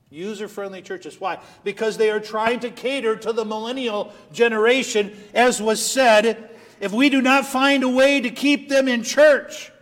User 0.09 0.47
friendly 0.47 0.81
churches. 0.81 1.19
Why? 1.19 1.39
Because 1.65 1.97
they 1.97 2.11
are 2.11 2.21
trying 2.21 2.61
to 2.61 2.69
cater 2.69 3.17
to 3.17 3.33
the 3.33 3.43
millennial 3.43 4.13
generation, 4.31 5.11
as 5.33 5.61
was 5.61 5.85
said. 5.85 6.51
If 6.79 6.93
we 6.93 7.09
do 7.09 7.21
not 7.21 7.45
find 7.45 7.83
a 7.83 7.89
way 7.89 8.21
to 8.21 8.29
keep 8.29 8.69
them 8.69 8.87
in 8.87 9.03
church, 9.03 9.72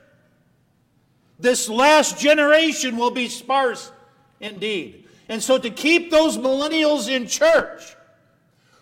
this 1.41 1.69
last 1.69 2.19
generation 2.19 2.97
will 2.97 3.11
be 3.11 3.27
sparse 3.27 3.91
indeed. 4.39 5.07
And 5.27 5.41
so, 5.41 5.57
to 5.57 5.69
keep 5.69 6.11
those 6.11 6.37
millennials 6.37 7.09
in 7.09 7.27
church, 7.27 7.95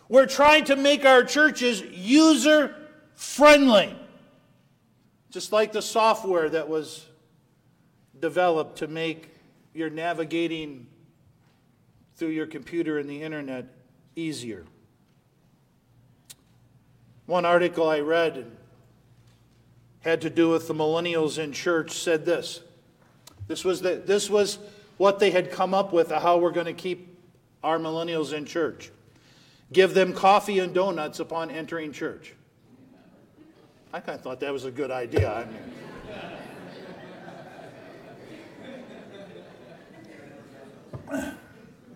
we're 0.07 0.25
trying 0.25 0.65
to 0.65 0.75
make 0.75 1.05
our 1.05 1.23
churches 1.23 1.81
user 1.81 2.75
friendly. 3.15 3.95
Just 5.29 5.51
like 5.51 5.71
the 5.71 5.81
software 5.81 6.49
that 6.49 6.67
was 6.67 7.05
developed 8.19 8.79
to 8.79 8.87
make 8.87 9.29
your 9.73 9.89
navigating 9.89 10.87
through 12.15 12.29
your 12.29 12.47
computer 12.47 12.97
and 12.97 13.09
the 13.09 13.21
internet 13.21 13.65
easier. 14.15 14.65
One 17.27 17.45
article 17.45 17.87
I 17.87 17.99
read 17.99 18.51
had 20.09 20.21
to 20.21 20.29
do 20.29 20.49
with 20.49 20.67
the 20.67 20.73
millennials 20.73 21.37
in 21.37 21.53
church 21.53 21.91
said 21.91 22.25
this. 22.25 22.61
This 23.47 23.63
was, 23.63 23.81
the, 23.81 23.95
this 23.95 24.29
was 24.29 24.59
what 24.97 25.19
they 25.19 25.31
had 25.31 25.51
come 25.51 25.73
up 25.73 25.93
with 25.93 26.11
how 26.11 26.37
we're 26.37 26.51
going 26.51 26.65
to 26.65 26.73
keep 26.73 27.17
our 27.63 27.77
millennials 27.77 28.33
in 28.33 28.45
church. 28.45 28.91
Give 29.71 29.93
them 29.93 30.13
coffee 30.13 30.59
and 30.59 30.73
donuts 30.73 31.19
upon 31.19 31.51
entering 31.51 31.91
church. 31.91 32.33
I 33.93 33.99
kind 33.99 34.17
of 34.17 34.23
thought 34.23 34.39
that 34.39 34.51
was 34.51 34.65
a 34.65 34.71
good 34.71 34.91
idea. 34.91 35.31
I 35.31 35.45
mean, 35.45 35.59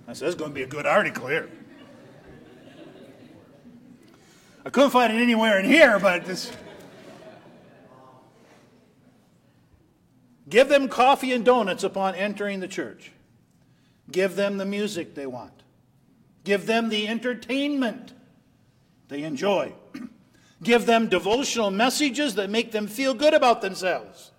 I 0.07 0.13
said, 0.13 0.27
"This 0.27 0.29
is 0.29 0.35
going 0.35 0.51
to 0.51 0.55
be 0.55 0.63
a 0.63 0.67
good 0.67 0.85
article 0.85 1.27
here." 1.27 1.49
I 4.65 4.69
couldn't 4.69 4.89
find 4.91 5.13
it 5.13 5.21
anywhere 5.21 5.59
in 5.59 5.65
here, 5.65 5.99
but 5.99 6.25
this. 6.25 6.51
Give 10.53 10.69
them 10.69 10.87
coffee 10.87 11.33
and 11.33 11.43
donuts 11.43 11.83
upon 11.83 12.13
entering 12.13 12.59
the 12.59 12.67
church. 12.67 13.11
Give 14.11 14.35
them 14.35 14.57
the 14.57 14.67
music 14.67 15.15
they 15.15 15.25
want. 15.25 15.63
Give 16.43 16.67
them 16.67 16.89
the 16.89 17.07
entertainment 17.07 18.13
they 19.07 19.23
enjoy. 19.23 19.73
Give 20.61 20.85
them 20.85 21.09
devotional 21.09 21.71
messages 21.71 22.35
that 22.35 22.51
make 22.51 22.71
them 22.71 22.85
feel 22.85 23.15
good 23.15 23.33
about 23.33 23.63
themselves. 23.63 24.29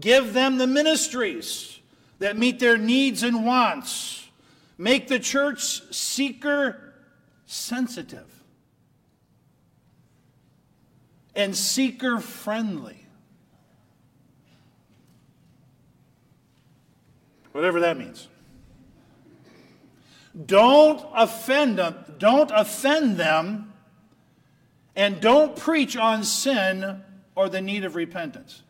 Give 0.00 0.32
them 0.32 0.56
the 0.56 0.66
ministries 0.66 1.80
that 2.18 2.38
meet 2.38 2.58
their 2.58 2.78
needs 2.78 3.22
and 3.22 3.44
wants. 3.44 4.26
Make 4.78 5.08
the 5.08 5.18
church 5.18 5.82
seeker 5.94 6.94
sensitive 7.44 8.42
and 11.34 11.54
seeker 11.54 12.20
friendly. 12.20 13.03
Whatever 17.54 17.78
that 17.78 17.96
means. 17.96 18.26
Don't 20.46 21.00
offend 21.14 21.78
them, 21.78 21.94
don't 22.18 22.50
offend 22.52 23.16
them, 23.16 23.72
and 24.96 25.20
don't 25.20 25.54
preach 25.54 25.96
on 25.96 26.24
sin 26.24 27.00
or 27.36 27.48
the 27.48 27.60
need 27.60 27.84
of 27.84 27.94
repentance. 27.94 28.62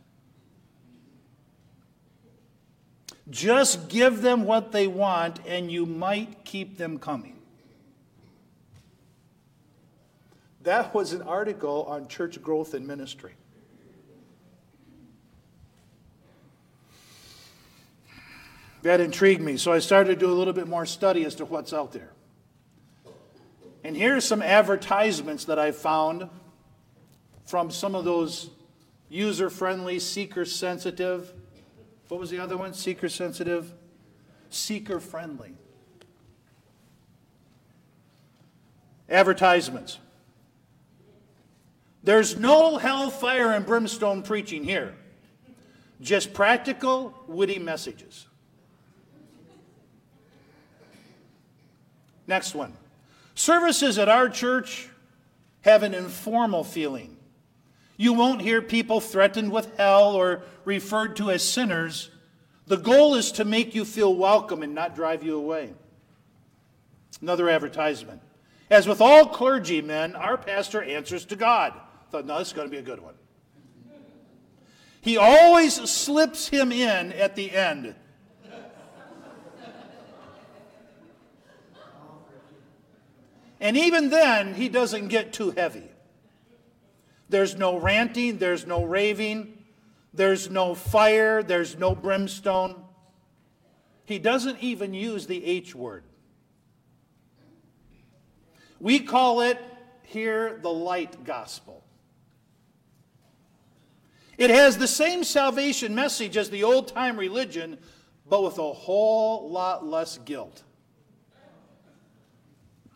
Just 3.30 3.88
give 3.88 4.20
them 4.20 4.44
what 4.44 4.70
they 4.72 4.86
want, 4.86 5.40
and 5.46 5.72
you 5.72 5.86
might 5.86 6.44
keep 6.44 6.76
them 6.76 6.98
coming. 6.98 7.38
That 10.60 10.92
was 10.94 11.14
an 11.14 11.22
article 11.22 11.86
on 11.88 12.06
church 12.08 12.42
growth 12.42 12.74
and 12.74 12.86
ministry. 12.86 13.32
That 18.84 19.00
intrigued 19.00 19.40
me, 19.40 19.56
so 19.56 19.72
I 19.72 19.78
started 19.78 20.10
to 20.10 20.26
do 20.26 20.30
a 20.30 20.36
little 20.36 20.52
bit 20.52 20.68
more 20.68 20.84
study 20.84 21.24
as 21.24 21.34
to 21.36 21.46
what's 21.46 21.72
out 21.72 21.92
there. 21.92 22.10
And 23.82 23.96
here 23.96 24.14
are 24.14 24.20
some 24.20 24.42
advertisements 24.42 25.46
that 25.46 25.58
I 25.58 25.72
found 25.72 26.28
from 27.46 27.70
some 27.70 27.94
of 27.94 28.04
those 28.04 28.50
user 29.08 29.48
friendly, 29.48 29.98
seeker 29.98 30.44
sensitive. 30.44 31.32
What 32.08 32.20
was 32.20 32.28
the 32.28 32.38
other 32.38 32.58
one? 32.58 32.74
Seeker 32.74 33.08
sensitive? 33.08 33.72
Seeker 34.50 35.00
friendly. 35.00 35.54
Advertisements. 39.08 39.98
There's 42.02 42.38
no 42.38 42.76
hellfire 42.76 43.52
and 43.52 43.64
brimstone 43.64 44.22
preaching 44.22 44.62
here, 44.62 44.94
just 46.02 46.34
practical, 46.34 47.14
witty 47.26 47.58
messages. 47.58 48.26
Next 52.26 52.54
one. 52.54 52.72
Services 53.34 53.98
at 53.98 54.08
our 54.08 54.28
church 54.28 54.88
have 55.62 55.82
an 55.82 55.94
informal 55.94 56.64
feeling. 56.64 57.16
You 57.96 58.12
won't 58.12 58.42
hear 58.42 58.60
people 58.60 59.00
threatened 59.00 59.52
with 59.52 59.76
hell 59.76 60.14
or 60.14 60.42
referred 60.64 61.16
to 61.16 61.30
as 61.30 61.48
sinners. 61.48 62.10
The 62.66 62.76
goal 62.76 63.14
is 63.14 63.32
to 63.32 63.44
make 63.44 63.74
you 63.74 63.84
feel 63.84 64.14
welcome 64.14 64.62
and 64.62 64.74
not 64.74 64.94
drive 64.94 65.22
you 65.22 65.36
away. 65.36 65.72
Another 67.20 67.48
advertisement. 67.48 68.20
As 68.70 68.88
with 68.88 69.00
all 69.00 69.26
clergymen, 69.26 70.16
our 70.16 70.36
pastor 70.36 70.82
answers 70.82 71.24
to 71.26 71.36
God. 71.36 71.74
Thought, 72.10 72.26
no, 72.26 72.38
this 72.38 72.48
is 72.48 72.54
going 72.54 72.66
to 72.66 72.70
be 72.70 72.78
a 72.78 72.82
good 72.82 73.00
one. 73.00 73.14
He 75.00 75.18
always 75.18 75.74
slips 75.74 76.48
him 76.48 76.72
in 76.72 77.12
at 77.12 77.36
the 77.36 77.50
end. 77.50 77.94
And 83.64 83.78
even 83.78 84.10
then, 84.10 84.52
he 84.52 84.68
doesn't 84.68 85.08
get 85.08 85.32
too 85.32 85.50
heavy. 85.52 85.88
There's 87.30 87.56
no 87.56 87.78
ranting, 87.78 88.36
there's 88.36 88.66
no 88.66 88.84
raving, 88.84 89.56
there's 90.12 90.50
no 90.50 90.74
fire, 90.74 91.42
there's 91.42 91.78
no 91.78 91.94
brimstone. 91.94 92.84
He 94.04 94.18
doesn't 94.18 94.58
even 94.60 94.92
use 94.92 95.26
the 95.26 95.42
H 95.42 95.74
word. 95.74 96.04
We 98.80 99.00
call 99.00 99.40
it 99.40 99.58
here 100.02 100.58
the 100.60 100.68
light 100.68 101.24
gospel. 101.24 101.82
It 104.36 104.50
has 104.50 104.76
the 104.76 104.86
same 104.86 105.24
salvation 105.24 105.94
message 105.94 106.36
as 106.36 106.50
the 106.50 106.64
old 106.64 106.88
time 106.88 107.16
religion, 107.16 107.78
but 108.28 108.42
with 108.42 108.58
a 108.58 108.72
whole 108.74 109.48
lot 109.50 109.86
less 109.86 110.18
guilt. 110.18 110.62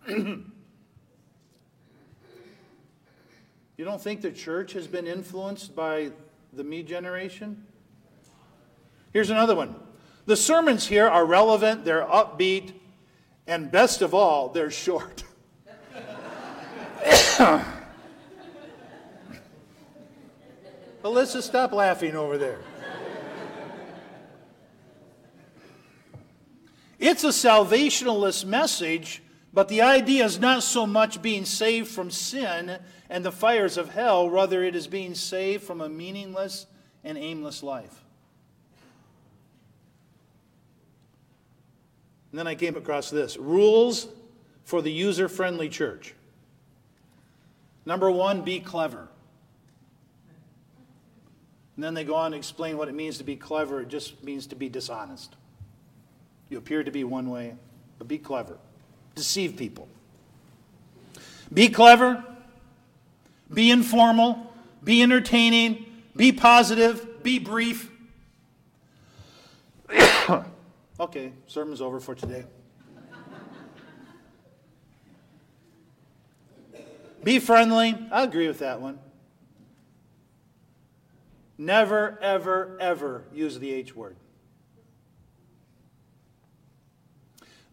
you 3.78 3.84
don't 3.84 4.00
think 4.00 4.20
the 4.22 4.32
church 4.32 4.72
has 4.72 4.88
been 4.88 5.06
influenced 5.06 5.76
by 5.76 6.10
the 6.52 6.64
me 6.64 6.82
generation? 6.82 7.64
Here's 9.12 9.30
another 9.30 9.54
one. 9.54 9.76
The 10.26 10.36
sermons 10.36 10.86
here 10.86 11.06
are 11.08 11.24
relevant, 11.24 11.84
they're 11.84 12.04
upbeat, 12.04 12.72
and 13.46 13.70
best 13.70 14.02
of 14.02 14.12
all, 14.12 14.48
they're 14.48 14.72
short. 14.72 15.22
Alyssa, 21.04 21.40
stop 21.40 21.72
laughing 21.72 22.16
over 22.16 22.36
there. 22.36 22.58
It's 26.98 27.22
a 27.22 27.28
salvationalist 27.28 28.44
message, 28.44 29.22
but 29.52 29.68
the 29.68 29.82
idea 29.82 30.24
is 30.24 30.38
not 30.38 30.62
so 30.62 30.86
much 30.86 31.22
being 31.22 31.44
saved 31.44 31.88
from 31.88 32.10
sin 32.10 32.78
and 33.10 33.24
the 33.24 33.32
fires 33.32 33.78
of 33.78 33.90
hell, 33.90 34.28
rather, 34.28 34.62
it 34.62 34.76
is 34.76 34.86
being 34.86 35.14
saved 35.14 35.62
from 35.62 35.80
a 35.80 35.88
meaningless 35.88 36.66
and 37.02 37.16
aimless 37.16 37.62
life. 37.62 38.04
And 42.30 42.38
then 42.38 42.46
I 42.46 42.54
came 42.54 42.76
across 42.76 43.08
this 43.08 43.38
rules 43.38 44.08
for 44.64 44.82
the 44.82 44.92
user 44.92 45.28
friendly 45.28 45.70
church. 45.70 46.14
Number 47.86 48.10
one, 48.10 48.42
be 48.42 48.60
clever. 48.60 49.08
And 51.76 51.84
then 51.84 51.94
they 51.94 52.04
go 52.04 52.16
on 52.16 52.32
to 52.32 52.36
explain 52.36 52.76
what 52.76 52.88
it 52.88 52.94
means 52.94 53.16
to 53.18 53.24
be 53.24 53.36
clever. 53.36 53.80
It 53.80 53.88
just 53.88 54.22
means 54.22 54.46
to 54.48 54.56
be 54.56 54.68
dishonest. 54.68 55.36
You 56.50 56.58
appear 56.58 56.84
to 56.84 56.90
be 56.90 57.04
one 57.04 57.30
way, 57.30 57.54
but 57.98 58.08
be 58.08 58.18
clever. 58.18 58.58
Deceive 59.18 59.56
people. 59.56 59.88
Be 61.52 61.68
clever. 61.68 62.24
Be 63.52 63.68
informal. 63.72 64.54
Be 64.84 65.02
entertaining. 65.02 65.86
Be 66.14 66.30
positive. 66.30 67.24
Be 67.24 67.40
brief. 67.40 67.90
Okay, 71.00 71.30
sermon's 71.46 71.80
over 71.80 72.00
for 72.00 72.16
today. 72.16 72.44
Be 77.22 77.38
friendly. 77.38 77.96
I 78.10 78.24
agree 78.24 78.48
with 78.48 78.58
that 78.58 78.80
one. 78.80 78.98
Never, 81.56 82.18
ever, 82.20 82.76
ever 82.80 83.22
use 83.32 83.60
the 83.60 83.72
H 83.72 83.94
word. 83.94 84.16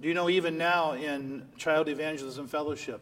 Do 0.01 0.08
you 0.08 0.13
know, 0.13 0.29
even 0.29 0.58
now 0.58 0.93
in 0.93 1.47
Child 1.58 1.88
Evangelism 1.88 2.47
Fellowship, 2.47 3.01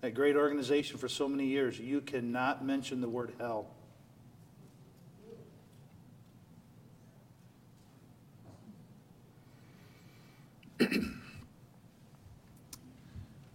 that 0.00 0.14
great 0.14 0.36
organization 0.36 0.98
for 0.98 1.08
so 1.08 1.28
many 1.28 1.46
years, 1.46 1.78
you 1.78 2.00
cannot 2.00 2.64
mention 2.64 3.00
the 3.00 3.08
word 3.08 3.32
hell. 3.38 3.68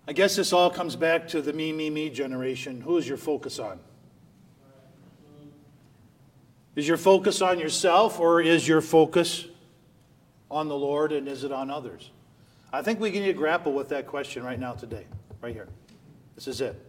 I 0.08 0.14
guess 0.14 0.36
this 0.36 0.54
all 0.54 0.72
comes 0.72 0.96
back 0.96 1.28
to 1.30 1.42
the 1.42 1.54
me, 1.54 1.72
me, 1.72 1.92
me 1.92 2.10
generation. 2.10 2.82
Who 2.82 2.98
is 2.98 3.08
your 3.08 3.18
focus 3.18 3.60
on? 3.60 3.80
Is 6.76 6.88
your 6.88 6.98
focus 6.98 7.44
on 7.44 7.60
yourself 7.60 8.20
or 8.20 8.42
is 8.42 8.68
your 8.68 8.82
focus 8.82 9.46
on 10.52 10.68
the 10.68 10.76
Lord 10.76 11.12
and 11.12 11.28
is 11.28 11.44
it 11.44 11.52
on 11.52 11.70
others? 11.70 12.12
I 12.72 12.82
think 12.82 13.00
we 13.00 13.12
need 13.12 13.26
to 13.26 13.34
grapple 13.34 13.74
with 13.74 13.90
that 13.90 14.08
question 14.08 14.44
right 14.44 14.60
now 14.60 14.74
today, 14.74 15.06
right 15.42 15.54
here. 15.54 15.68
This 16.36 16.48
is 16.48 16.62
it. 16.62 16.80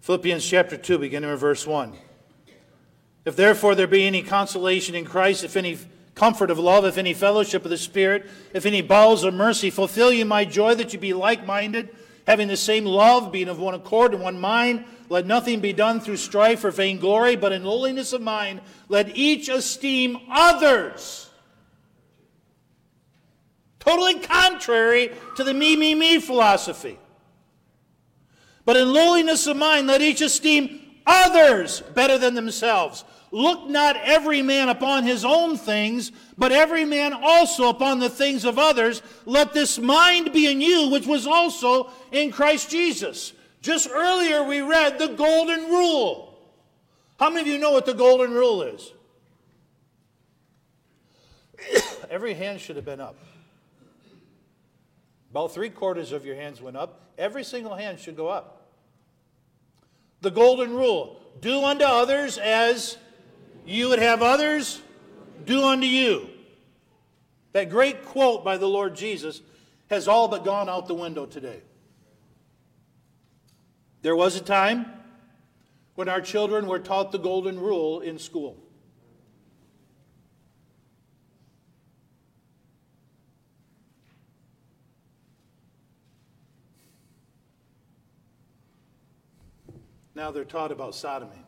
Philippians 0.00 0.46
chapter 0.46 0.76
2, 0.76 0.98
beginning 0.98 1.30
in 1.30 1.36
verse 1.36 1.66
1. 1.66 1.92
If 3.24 3.34
therefore 3.34 3.74
there 3.74 3.88
be 3.88 4.06
any 4.06 4.22
consolation 4.22 4.94
in 4.94 5.04
Christ, 5.04 5.42
if 5.42 5.56
any 5.56 5.78
comfort 6.14 6.50
of 6.50 6.58
love, 6.58 6.84
if 6.84 6.96
any 6.96 7.12
fellowship 7.12 7.64
of 7.64 7.70
the 7.70 7.76
Spirit, 7.76 8.30
if 8.54 8.66
any 8.66 8.82
bowels 8.82 9.24
of 9.24 9.34
mercy, 9.34 9.68
fulfill 9.68 10.12
you 10.12 10.24
my 10.24 10.44
joy 10.44 10.74
that 10.76 10.92
you 10.92 10.98
be 10.98 11.12
like 11.12 11.44
minded, 11.44 11.88
having 12.26 12.46
the 12.46 12.56
same 12.56 12.84
love, 12.84 13.32
being 13.32 13.48
of 13.48 13.58
one 13.58 13.74
accord 13.74 14.14
and 14.14 14.22
one 14.22 14.38
mind. 14.38 14.84
Let 15.08 15.26
nothing 15.26 15.60
be 15.60 15.72
done 15.72 16.00
through 16.00 16.18
strife 16.18 16.64
or 16.64 16.70
vainglory, 16.70 17.36
but 17.36 17.52
in 17.52 17.64
lowliness 17.64 18.12
of 18.12 18.22
mind, 18.22 18.60
let 18.88 19.16
each 19.16 19.48
esteem 19.48 20.18
others. 20.30 21.25
Totally 23.86 24.18
contrary 24.18 25.12
to 25.36 25.44
the 25.44 25.54
me, 25.54 25.76
me, 25.76 25.94
me 25.94 26.18
philosophy. 26.18 26.98
But 28.64 28.76
in 28.76 28.92
lowliness 28.92 29.46
of 29.46 29.56
mind, 29.56 29.86
let 29.86 30.02
each 30.02 30.20
esteem 30.20 30.80
others 31.06 31.82
better 31.94 32.18
than 32.18 32.34
themselves. 32.34 33.04
Look 33.30 33.68
not 33.68 33.96
every 33.96 34.42
man 34.42 34.70
upon 34.70 35.04
his 35.04 35.24
own 35.24 35.56
things, 35.56 36.10
but 36.36 36.50
every 36.50 36.84
man 36.84 37.12
also 37.12 37.68
upon 37.68 38.00
the 38.00 38.10
things 38.10 38.44
of 38.44 38.58
others. 38.58 39.02
Let 39.24 39.52
this 39.52 39.78
mind 39.78 40.32
be 40.32 40.50
in 40.50 40.60
you, 40.60 40.90
which 40.90 41.06
was 41.06 41.24
also 41.26 41.90
in 42.10 42.32
Christ 42.32 42.70
Jesus. 42.70 43.34
Just 43.62 43.88
earlier 43.88 44.42
we 44.42 44.62
read 44.62 44.98
the 44.98 45.08
golden 45.08 45.64
rule. 45.66 46.36
How 47.20 47.30
many 47.30 47.42
of 47.42 47.46
you 47.46 47.58
know 47.58 47.70
what 47.70 47.86
the 47.86 47.94
golden 47.94 48.32
rule 48.32 48.62
is? 48.62 48.92
every 52.10 52.34
hand 52.34 52.60
should 52.60 52.76
have 52.76 52.84
been 52.84 53.00
up. 53.00 53.16
About 55.36 55.52
three 55.52 55.68
quarters 55.68 56.12
of 56.12 56.24
your 56.24 56.34
hands 56.34 56.62
went 56.62 56.78
up. 56.78 57.10
Every 57.18 57.44
single 57.44 57.74
hand 57.74 58.00
should 58.00 58.16
go 58.16 58.28
up. 58.28 58.70
The 60.22 60.30
golden 60.30 60.72
rule 60.72 61.20
do 61.42 61.62
unto 61.62 61.84
others 61.84 62.38
as 62.38 62.96
you 63.66 63.90
would 63.90 63.98
have 63.98 64.22
others 64.22 64.80
do 65.44 65.62
unto 65.62 65.86
you. 65.86 66.30
That 67.52 67.68
great 67.68 68.06
quote 68.06 68.46
by 68.46 68.56
the 68.56 68.66
Lord 68.66 68.96
Jesus 68.96 69.42
has 69.90 70.08
all 70.08 70.26
but 70.26 70.42
gone 70.42 70.70
out 70.70 70.88
the 70.88 70.94
window 70.94 71.26
today. 71.26 71.60
There 74.00 74.16
was 74.16 74.36
a 74.36 74.42
time 74.42 74.86
when 75.96 76.08
our 76.08 76.22
children 76.22 76.66
were 76.66 76.78
taught 76.78 77.12
the 77.12 77.18
golden 77.18 77.60
rule 77.60 78.00
in 78.00 78.18
school. 78.18 78.56
Now 90.16 90.30
they're 90.30 90.46
taught 90.46 90.72
about 90.72 90.94
sodomy. 90.94 91.42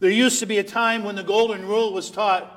There 0.00 0.10
used 0.10 0.40
to 0.40 0.46
be 0.46 0.58
a 0.58 0.62
time 0.62 1.02
when 1.02 1.16
the 1.16 1.22
Golden 1.22 1.66
Rule 1.66 1.94
was 1.94 2.10
taught 2.10 2.52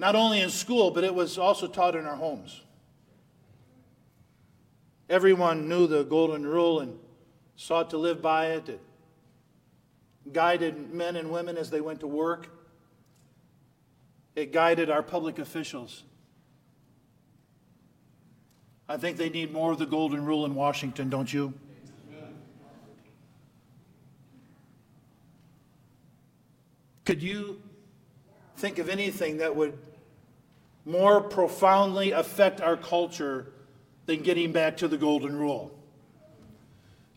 not 0.00 0.16
only 0.16 0.40
in 0.40 0.50
school, 0.50 0.90
but 0.90 1.04
it 1.04 1.14
was 1.14 1.38
also 1.38 1.68
taught 1.68 1.94
in 1.94 2.04
our 2.04 2.16
homes. 2.16 2.62
Everyone 5.08 5.68
knew 5.68 5.86
the 5.86 6.02
Golden 6.02 6.44
Rule 6.44 6.80
and 6.80 6.98
sought 7.54 7.90
to 7.90 7.96
live 7.96 8.20
by 8.20 8.46
it. 8.46 8.68
It 8.68 8.80
guided 10.32 10.92
men 10.92 11.14
and 11.14 11.30
women 11.30 11.56
as 11.56 11.70
they 11.70 11.80
went 11.80 12.00
to 12.00 12.08
work. 12.08 12.48
It 14.34 14.50
guided 14.52 14.90
our 14.90 15.04
public 15.04 15.38
officials. 15.38 16.02
I 18.88 18.96
think 18.96 19.16
they 19.16 19.30
need 19.30 19.52
more 19.52 19.72
of 19.72 19.78
the 19.78 19.86
Golden 19.86 20.24
Rule 20.24 20.44
in 20.44 20.54
Washington, 20.54 21.08
don't 21.08 21.32
you? 21.32 21.54
Could 27.04 27.22
you 27.22 27.60
think 28.56 28.78
of 28.78 28.88
anything 28.88 29.38
that 29.38 29.54
would 29.54 29.76
more 30.86 31.20
profoundly 31.20 32.12
affect 32.12 32.60
our 32.60 32.76
culture 32.76 33.52
than 34.06 34.22
getting 34.22 34.52
back 34.52 34.78
to 34.78 34.88
the 34.88 34.96
golden 34.96 35.36
rule? 35.36 35.70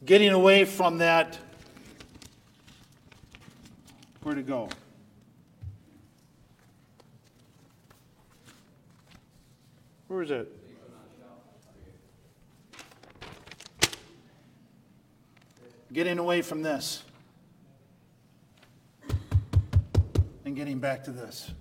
Getting 0.05 0.29
away 0.29 0.65
from 0.65 0.97
that, 0.99 1.37
where 4.23 4.35
to 4.35 4.43
go? 4.43 4.69
Where 10.07 10.21
is 10.21 10.31
it? 10.31 10.66
Getting 15.91 16.19
away 16.19 16.41
from 16.41 16.61
this. 16.61 17.03
and 20.47 20.55
getting 20.55 20.79
back 20.79 21.03
to 21.03 21.11
this. 21.11 21.51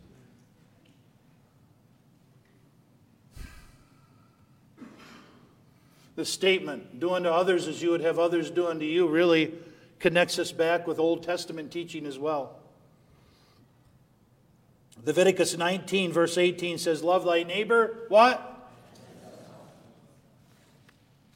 The 6.15 6.25
statement, 6.25 7.01
do 7.01 7.13
unto 7.13 7.29
others 7.29 7.67
as 7.67 7.83
you 7.83 7.91
would 7.91 8.01
have 8.01 8.19
others 8.19 8.49
do 8.49 8.69
unto 8.69 8.87
you, 8.87 9.09
really 9.09 9.53
connects 9.99 10.39
us 10.39 10.53
back 10.53 10.87
with 10.87 11.01
Old 11.01 11.25
Testament 11.25 11.73
teaching 11.73 12.07
as 12.07 12.17
well. 12.17 12.57
Leviticus 15.05 15.59
19, 15.59 16.13
verse 16.13 16.39
18 16.39 16.79
says, 16.79 17.03
Love 17.03 17.25
thy 17.25 17.43
neighbor, 17.43 18.07
what? 18.09 18.71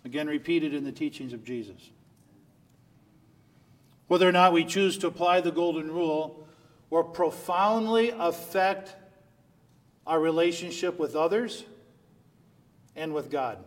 Again, 0.05 0.29
repeated 0.29 0.72
in 0.72 0.85
the 0.85 0.92
teachings 0.92 1.33
of 1.33 1.44
Jesus. 1.44 1.90
Whether 4.11 4.29
or 4.29 4.33
not 4.33 4.53
we 4.53 4.64
choose 4.64 4.99
to 4.99 5.07
apply 5.07 5.40
the 5.40 5.53
golden 5.53 5.88
rule 5.88 6.44
will 6.90 7.05
profoundly 7.05 8.11
affect 8.11 8.96
our 10.05 10.18
relationship 10.18 10.99
with 10.99 11.14
others 11.14 11.64
and 12.96 13.14
with 13.14 13.31
God. 13.31 13.59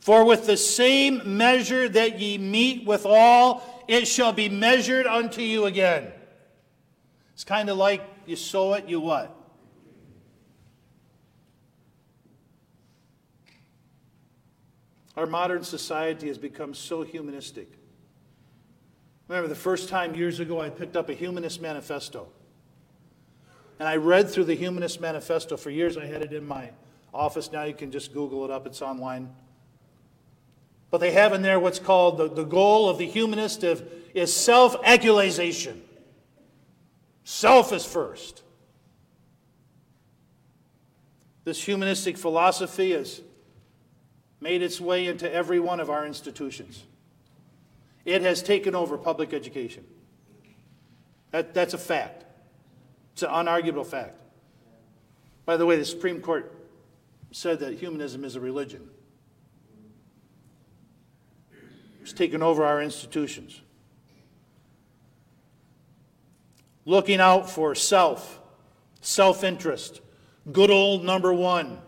For 0.00 0.24
with 0.24 0.46
the 0.46 0.56
same 0.56 1.36
measure 1.36 1.90
that 1.90 2.18
ye 2.18 2.38
meet 2.38 2.86
withal, 2.86 3.84
it 3.86 4.08
shall 4.08 4.32
be 4.32 4.48
measured 4.48 5.06
unto 5.06 5.42
you 5.42 5.66
again. 5.66 6.10
It's 7.34 7.44
kind 7.44 7.68
of 7.68 7.76
like 7.76 8.00
you 8.24 8.36
sow 8.36 8.72
it, 8.72 8.88
you 8.88 8.98
what? 8.98 9.36
Our 15.20 15.26
modern 15.26 15.62
society 15.64 16.28
has 16.28 16.38
become 16.38 16.72
so 16.72 17.02
humanistic. 17.02 17.70
Remember 19.28 19.48
the 19.48 19.54
first 19.54 19.90
time 19.90 20.14
years 20.14 20.40
ago 20.40 20.62
I 20.62 20.70
picked 20.70 20.96
up 20.96 21.10
a 21.10 21.12
Humanist 21.12 21.60
Manifesto. 21.60 22.26
And 23.78 23.86
I 23.86 23.96
read 23.96 24.30
through 24.30 24.44
the 24.44 24.54
Humanist 24.54 24.98
Manifesto. 24.98 25.58
For 25.58 25.68
years 25.68 25.98
I 25.98 26.06
had 26.06 26.22
it 26.22 26.32
in 26.32 26.46
my 26.46 26.70
office. 27.12 27.52
Now 27.52 27.64
you 27.64 27.74
can 27.74 27.90
just 27.90 28.14
Google 28.14 28.46
it 28.46 28.50
up, 28.50 28.66
it's 28.66 28.80
online. 28.80 29.28
But 30.90 31.02
they 31.02 31.10
have 31.10 31.34
in 31.34 31.42
there 31.42 31.60
what's 31.60 31.78
called 31.78 32.16
the, 32.16 32.30
the 32.30 32.44
goal 32.44 32.88
of 32.88 32.96
the 32.96 33.06
humanist 33.06 33.62
of, 33.62 33.86
is 34.14 34.34
self 34.34 34.74
actualization. 34.84 35.82
Self 37.24 37.74
is 37.74 37.84
first. 37.84 38.42
This 41.44 41.62
humanistic 41.62 42.16
philosophy 42.16 42.92
has 42.92 43.20
made 44.40 44.62
its 44.62 44.80
way 44.80 45.06
into 45.06 45.30
every 45.32 45.60
one 45.60 45.80
of 45.80 45.90
our 45.90 46.06
institutions. 46.06 46.84
It 48.04 48.22
has 48.22 48.42
taken 48.42 48.74
over 48.74 48.96
public 48.96 49.34
education. 49.34 49.84
That, 51.30 51.54
that's 51.54 51.74
a 51.74 51.78
fact. 51.78 52.24
It's 53.12 53.22
an 53.22 53.30
unarguable 53.30 53.86
fact. 53.86 54.16
By 55.44 55.56
the 55.56 55.66
way, 55.66 55.76
the 55.76 55.84
Supreme 55.84 56.20
Court 56.20 56.52
said 57.32 57.60
that 57.60 57.74
humanism 57.74 58.24
is 58.24 58.36
a 58.36 58.40
religion. 58.40 58.88
It's 62.02 62.12
taken 62.12 62.42
over 62.42 62.64
our 62.64 62.82
institutions. 62.82 63.60
Looking 66.84 67.20
out 67.20 67.48
for 67.48 67.74
self, 67.74 68.40
self 69.00 69.44
interest, 69.44 70.00
good 70.50 70.70
old 70.70 71.04
number 71.04 71.32
one. 71.32 71.78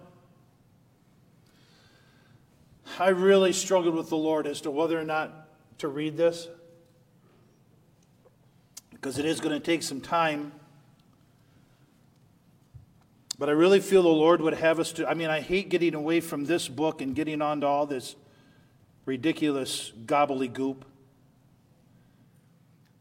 I 2.98 3.08
really 3.08 3.52
struggled 3.52 3.94
with 3.94 4.08
the 4.08 4.16
Lord 4.16 4.46
as 4.46 4.60
to 4.62 4.70
whether 4.70 4.98
or 4.98 5.04
not 5.04 5.48
to 5.78 5.88
read 5.88 6.16
this 6.16 6.48
because 8.90 9.18
it 9.18 9.24
is 9.24 9.40
going 9.40 9.52
to 9.52 9.60
take 9.60 9.82
some 9.82 10.00
time. 10.00 10.52
But 13.38 13.48
I 13.48 13.52
really 13.52 13.80
feel 13.80 14.02
the 14.02 14.08
Lord 14.08 14.40
would 14.40 14.54
have 14.54 14.78
us 14.78 14.92
to. 14.92 15.08
I 15.08 15.14
mean, 15.14 15.28
I 15.28 15.40
hate 15.40 15.68
getting 15.68 15.94
away 15.94 16.20
from 16.20 16.44
this 16.44 16.68
book 16.68 17.00
and 17.00 17.14
getting 17.14 17.42
onto 17.42 17.66
all 17.66 17.86
this 17.86 18.14
ridiculous 19.04 19.92
gobbledygook. 20.06 20.76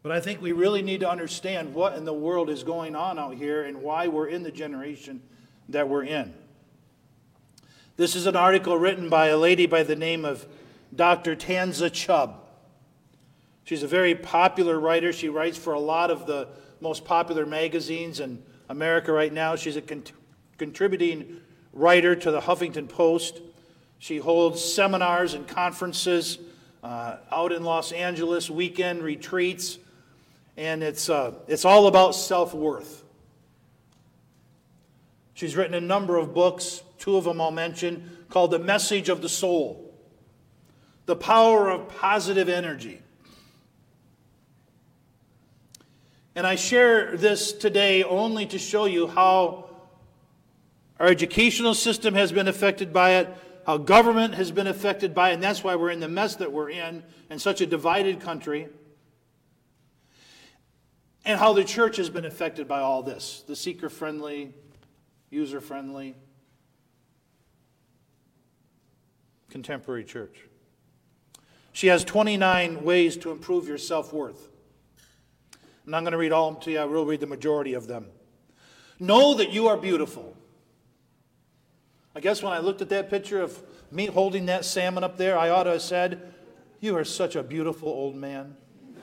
But 0.02 0.12
I 0.12 0.20
think 0.20 0.42
we 0.42 0.52
really 0.52 0.82
need 0.82 1.02
to 1.02 1.10
understand 1.10 1.76
what 1.76 1.96
in 1.96 2.06
the 2.06 2.14
world 2.14 2.50
is 2.50 2.64
going 2.64 2.96
on 2.96 3.20
out 3.20 3.36
here 3.36 3.64
and 3.64 3.84
why 3.84 4.08
we're 4.08 4.28
in 4.28 4.42
the 4.42 4.52
generation 4.52 5.22
that 5.70 5.88
we're 5.88 6.06
in. 6.06 6.34
This 8.02 8.16
is 8.16 8.26
an 8.26 8.36
article 8.36 8.76
written 8.80 9.10
by 9.10 9.28
a 9.28 9.38
lady 9.38 9.68
by 9.68 9.84
the 9.84 9.96
name 9.96 10.26
of 10.26 10.48
Dr. 10.96 11.36
Tanza 11.36 11.94
Chubb. 11.94 12.44
She's 13.64 13.84
a 13.84 13.88
very 13.88 14.16
popular 14.16 14.80
writer. 14.80 15.14
She 15.14 15.30
writes 15.30 15.56
for 15.56 15.74
a 15.74 15.80
lot 15.80 16.10
of 16.10 16.26
the 16.26 16.48
most 16.80 17.06
popular 17.06 17.46
magazines 17.46 18.20
in 18.20 18.42
America 18.70 19.12
right 19.12 19.32
now. 19.32 19.56
She's 19.56 19.76
a 19.76 19.84
con- 19.84 20.02
contributing 20.58 21.42
writer 21.74 22.16
to 22.16 22.32
the 22.32 22.42
Huffington 22.42 22.90
Post. 22.90 23.40
She 24.00 24.18
holds 24.18 24.66
seminars 24.66 25.36
and 25.36 25.48
conferences 25.48 26.40
uh, 26.84 27.18
out 27.32 27.52
in 27.52 27.64
Los 27.64 27.92
Angeles, 27.92 28.50
weekend 28.50 29.04
retreats, 29.04 29.78
and 30.58 30.82
it's, 30.82 31.08
uh, 31.08 31.36
it's 31.48 31.66
all 31.66 31.86
about 31.86 32.16
self 32.16 32.56
worth. 32.56 33.04
She's 35.36 35.56
written 35.56 35.76
a 35.76 35.82
number 35.82 36.18
of 36.18 36.34
books, 36.34 36.82
two 37.02 37.18
of 37.18 37.24
them 37.26 37.42
I'll 37.42 37.52
mention, 37.52 38.18
called 38.30 38.52
The 38.52 38.60
Message 38.60 39.10
of 39.10 39.22
the 39.22 39.28
Soul 39.28 39.94
The 41.08 41.16
Power 41.16 41.70
of 41.70 41.90
Positive 41.90 42.48
Energy. 42.48 43.02
And 46.36 46.48
I 46.48 46.56
share 46.56 47.18
this 47.18 47.52
today 47.52 48.04
only 48.04 48.46
to 48.46 48.60
show 48.60 48.86
you 48.86 49.08
how 49.08 49.70
our 51.00 51.08
educational 51.08 51.74
system 51.74 52.14
has 52.14 52.32
been 52.32 52.48
affected 52.48 52.94
by 52.94 53.16
it, 53.16 53.28
how 53.66 53.78
government 53.78 54.36
has 54.36 54.52
been 54.52 54.68
affected 54.68 55.14
by 55.16 55.32
it, 55.32 55.34
and 55.34 55.44
that's 55.44 55.64
why 55.64 55.76
we're 55.76 55.90
in 55.90 56.00
the 56.00 56.08
mess 56.08 56.36
that 56.36 56.52
we're 56.52 56.70
in, 56.70 57.04
in 57.32 57.40
such 57.40 57.60
a 57.62 57.66
divided 57.66 58.22
country, 58.22 58.70
and 61.26 61.40
how 61.40 61.52
the 61.52 61.64
church 61.64 61.98
has 61.98 62.12
been 62.12 62.26
affected 62.26 62.68
by 62.68 62.80
all 62.80 63.02
this 63.02 63.44
the 63.48 63.56
seeker 63.56 63.90
friendly, 63.90 64.54
user 65.32 65.60
friendly, 65.60 66.16
contemporary 69.52 70.04
church. 70.04 70.46
She 71.74 71.88
has 71.88 72.04
29 72.04 72.84
ways 72.84 73.18
to 73.18 73.32
improve 73.32 73.68
your 73.68 73.78
self 73.78 74.12
worth. 74.12 74.50
And 75.86 75.96
I'm 75.96 76.04
going 76.04 76.12
to 76.12 76.18
read 76.18 76.32
all 76.32 76.50
of 76.50 76.56
them 76.56 76.64
to 76.64 76.72
you. 76.72 76.80
I 76.80 76.86
will 76.86 77.06
read 77.06 77.20
the 77.20 77.28
majority 77.28 77.74
of 77.74 77.88
them. 77.88 78.08
Know 79.00 79.34
that 79.36 79.52
you 79.52 79.68
are 79.68 79.78
beautiful. 79.78 80.36
I 82.16 82.20
guess 82.20 82.44
when 82.44 82.54
I 82.54 82.60
looked 82.60 82.82
at 82.82 82.90
that 82.90 83.10
picture 83.10 83.42
of 83.42 83.62
me 83.90 84.08
holding 84.08 84.46
that 84.48 84.66
salmon 84.66 85.04
up 85.04 85.18
there, 85.18 85.38
I 85.38 85.50
ought 85.50 85.64
to 85.64 85.72
have 85.72 85.82
said, 85.82 86.34
You 86.80 86.96
are 86.98 87.04
such 87.04 87.36
a 87.36 87.44
beautiful 87.44 87.90
old 87.90 88.16
man. 88.16 88.56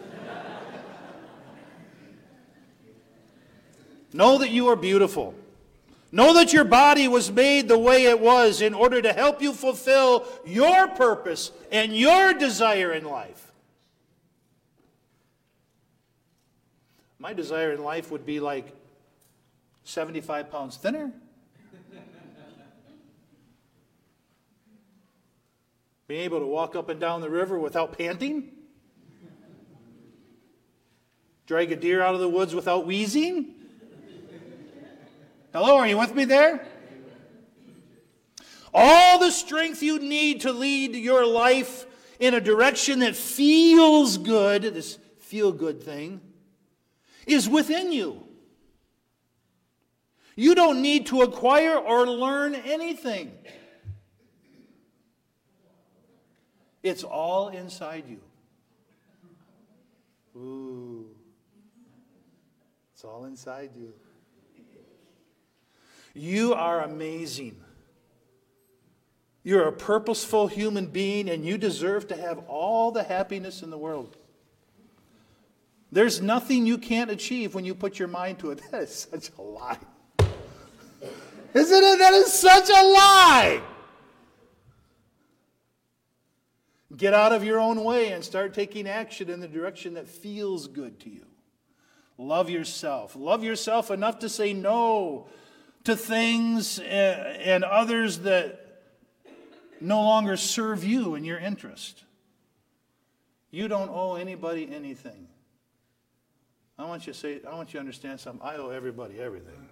know 4.13 4.39
that 4.39 4.51
you 4.51 4.69
are 4.69 4.77
beautiful. 4.77 5.35
Know 6.11 6.33
that 6.35 6.53
your 6.53 6.65
body 6.65 7.07
was 7.07 7.31
made 7.31 7.69
the 7.69 7.79
way 7.79 8.05
it 8.05 8.19
was 8.19 8.63
in 8.63 8.73
order 8.73 9.03
to 9.03 9.13
help 9.13 9.43
you 9.43 9.53
fulfill 9.53 10.27
your 10.47 10.89
purpose 10.89 11.53
and 11.71 11.95
your 11.95 12.33
desire 12.33 12.93
in 12.93 13.05
life. 13.05 13.53
My 17.19 17.35
desire 17.35 17.73
in 17.73 17.83
life 17.83 18.11
would 18.11 18.25
be 18.25 18.41
like 18.41 18.75
75 19.85 20.51
pounds 20.51 20.77
thinner. 20.77 21.13
Being 26.07 26.23
able 26.23 26.41
to 26.41 26.47
walk 26.47 26.75
up 26.75 26.89
and 26.89 26.99
down 26.99 27.21
the 27.21 27.29
river 27.29 27.59
without 27.59 27.99
panting. 27.99 28.51
Drag 31.47 31.71
a 31.71 31.77
deer 31.77 32.01
out 32.01 32.15
of 32.15 32.21
the 32.21 32.29
woods 32.29 32.55
without 32.55 32.87
wheezing. 32.87 33.58
Hello, 35.53 35.79
are 35.79 35.87
you 35.87 35.97
with 35.97 36.15
me 36.15 36.25
there? 36.25 36.67
All 38.75 39.19
the 39.19 39.31
strength 39.31 39.83
you 39.83 39.99
need 39.99 40.43
to 40.43 40.53
lead 40.53 40.95
your 40.95 41.27
life 41.27 41.87
in 42.21 42.35
a 42.35 42.41
direction 42.41 42.99
that 42.99 43.17
feels 43.17 44.19
good, 44.19 44.63
this 44.63 44.99
feel 45.19 45.53
good 45.53 45.83
thing, 45.83 46.21
is 47.27 47.49
within 47.49 47.93
you. 47.93 48.25
You 50.37 50.55
don't 50.55 50.83
need 50.83 51.07
to 51.07 51.23
acquire 51.23 51.77
or 51.77 52.07
learn 52.07 52.55
anything. 52.55 53.33
It's 56.83 57.03
all 57.03 57.49
inside 57.49 58.05
you. 58.07 58.21
Ooh. 60.37 61.07
It's 62.93 63.05
all 63.05 63.25
inside 63.25 63.71
you. 63.77 63.93
You 66.19 66.53
are 66.55 66.83
amazing. 66.83 67.57
You're 69.45 69.69
a 69.69 69.73
purposeful 69.73 70.49
human 70.49 70.87
being, 70.87 71.29
and 71.29 71.45
you 71.45 71.57
deserve 71.57 72.09
to 72.09 72.17
have 72.17 72.41
all 72.49 72.91
the 72.91 73.05
happiness 73.05 73.63
in 73.63 73.71
the 73.71 73.79
world. 73.79 74.17
There's 75.93 76.21
nothing 76.21 76.67
you 76.67 76.77
can't 76.77 77.11
achieve 77.11 77.55
when 77.55 77.65
you 77.65 77.75
put 77.75 77.99
your 77.99 78.09
mind 78.09 78.41
to 78.41 78.51
it. 78.51 78.61
That 78.71 78.83
is 78.83 79.09
such 79.11 79.31
a 79.39 79.43
lie. 79.43 79.79
Isn't 81.55 81.85
it? 81.85 81.99
That 81.99 82.13
is 82.13 82.33
such 82.33 82.69
a 82.69 82.83
lie. 82.83 83.63
Get 86.97 87.15
out 87.15 87.33
of 87.33 87.45
your 87.45 87.61
own 87.61 87.85
way 87.85 88.11
and 88.11 88.25
start 88.25 88.55
taking 88.55 88.89
action 88.89 89.31
in 89.31 89.41
the 89.41 89.49
direction 89.49 89.95
that 89.95 90.09
feels 90.09 90.67
good 90.67 90.99
to 91.01 91.11
you. 91.11 91.27
Love 92.19 92.51
yourself. 92.51 93.15
Love 93.15 93.45
yourself 93.45 93.91
enough 93.91 94.19
to 94.19 94.29
say 94.29 94.53
no 94.53 95.29
to 95.89 95.97
things 95.97 96.79
eh, 96.79 97.39
and 97.45 97.65
others 97.65 98.19
that 98.19 98.83
no 99.81 100.03
longer 100.03 100.37
serve 100.37 100.85
you 100.85 101.15
and 101.15 101.25
your 101.25 101.39
interest. 101.39 102.05
You 103.51 103.69
don't 103.69 103.89
owe 103.89 104.17
anybody 104.17 104.69
anything. 104.71 105.29
I 106.79 106.85
want 106.85 107.07
you 107.07 107.15
to 107.15 107.19
say, 107.19 107.41
I 107.51 107.55
want 107.55 107.71
you 107.71 107.79
to 107.79 107.79
understand 107.79 108.21
something. 108.21 108.47
I 108.47 108.57
owe 108.57 108.69
everybody 108.69 109.19
everything. 109.19 109.67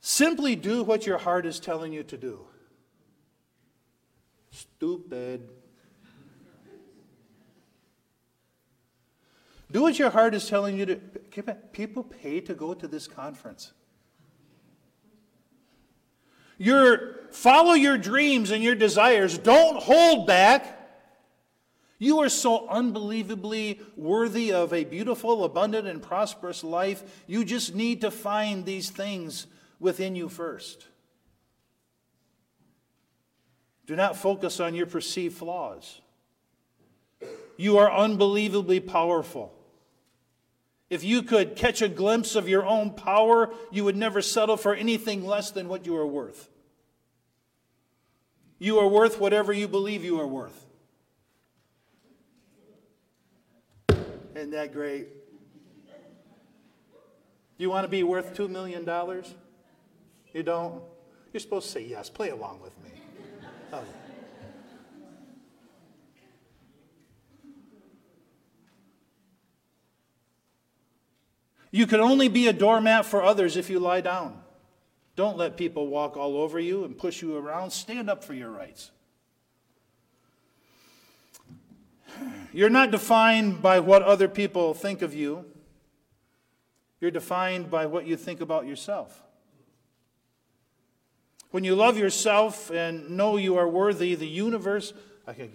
Simply 0.00 0.54
do 0.54 0.84
what 0.84 1.06
your 1.06 1.18
heart 1.18 1.44
is 1.44 1.58
telling 1.58 1.92
you 1.92 2.04
to 2.04 2.16
do. 2.16 2.46
Stupid. 4.52 5.48
Do 9.70 9.82
what 9.82 9.98
your 9.98 10.10
heart 10.10 10.34
is 10.34 10.48
telling 10.48 10.78
you 10.78 10.86
to. 10.86 10.96
People 11.72 12.02
pay 12.02 12.40
to 12.40 12.54
go 12.54 12.74
to 12.74 12.88
this 12.88 13.06
conference. 13.06 13.72
Your, 16.56 17.28
follow 17.30 17.74
your 17.74 17.98
dreams 17.98 18.50
and 18.50 18.64
your 18.64 18.74
desires. 18.74 19.38
Don't 19.38 19.80
hold 19.82 20.26
back. 20.26 20.74
You 21.98 22.20
are 22.20 22.28
so 22.28 22.68
unbelievably 22.68 23.80
worthy 23.96 24.52
of 24.52 24.72
a 24.72 24.84
beautiful, 24.84 25.44
abundant, 25.44 25.86
and 25.86 26.02
prosperous 26.02 26.62
life. 26.62 27.24
You 27.26 27.44
just 27.44 27.74
need 27.74 28.00
to 28.02 28.10
find 28.10 28.64
these 28.64 28.90
things 28.90 29.46
within 29.80 30.14
you 30.14 30.28
first. 30.28 30.86
Do 33.86 33.96
not 33.96 34.16
focus 34.16 34.60
on 34.60 34.74
your 34.74 34.86
perceived 34.86 35.36
flaws. 35.36 36.00
You 37.56 37.78
are 37.78 37.90
unbelievably 37.90 38.80
powerful. 38.80 39.57
If 40.90 41.04
you 41.04 41.22
could 41.22 41.54
catch 41.54 41.82
a 41.82 41.88
glimpse 41.88 42.34
of 42.34 42.48
your 42.48 42.64
own 42.64 42.92
power, 42.92 43.52
you 43.70 43.84
would 43.84 43.96
never 43.96 44.22
settle 44.22 44.56
for 44.56 44.74
anything 44.74 45.26
less 45.26 45.50
than 45.50 45.68
what 45.68 45.84
you 45.84 45.96
are 45.96 46.06
worth. 46.06 46.48
You 48.58 48.78
are 48.78 48.88
worth 48.88 49.20
whatever 49.20 49.52
you 49.52 49.68
believe 49.68 50.02
you 50.02 50.18
are 50.20 50.26
worth. 50.26 50.66
Isn't 54.34 54.50
that 54.52 54.72
great? 54.72 55.08
You 57.58 57.70
want 57.70 57.84
to 57.84 57.88
be 57.88 58.02
worth 58.02 58.34
$2 58.36 58.48
million? 58.48 58.88
You 60.32 60.42
don't? 60.42 60.82
You're 61.32 61.40
supposed 61.40 61.66
to 61.66 61.72
say 61.72 61.84
yes. 61.84 62.08
Play 62.08 62.30
along 62.30 62.60
with 62.60 62.72
me. 62.82 62.90
Oh. 63.72 63.82
You 71.70 71.86
can 71.86 72.00
only 72.00 72.28
be 72.28 72.48
a 72.48 72.52
doormat 72.52 73.04
for 73.04 73.22
others 73.22 73.56
if 73.56 73.68
you 73.68 73.78
lie 73.78 74.00
down. 74.00 74.40
Don't 75.16 75.36
let 75.36 75.56
people 75.56 75.88
walk 75.88 76.16
all 76.16 76.36
over 76.36 76.60
you 76.60 76.84
and 76.84 76.96
push 76.96 77.20
you 77.20 77.36
around. 77.36 77.70
Stand 77.70 78.08
up 78.08 78.22
for 78.22 78.34
your 78.34 78.50
rights. 78.50 78.90
You're 82.52 82.70
not 82.70 82.90
defined 82.90 83.60
by 83.60 83.80
what 83.80 84.02
other 84.02 84.28
people 84.28 84.74
think 84.74 85.02
of 85.02 85.14
you. 85.14 85.44
You're 87.00 87.10
defined 87.10 87.70
by 87.70 87.86
what 87.86 88.06
you 88.06 88.16
think 88.16 88.40
about 88.40 88.66
yourself. 88.66 89.22
When 91.50 91.64
you 91.64 91.74
love 91.74 91.96
yourself 91.96 92.70
and 92.70 93.10
know 93.10 93.36
you 93.36 93.56
are 93.56 93.68
worthy, 93.68 94.14
the 94.14 94.26
universe. 94.26 94.92
I 95.26 95.32
can 95.32 95.50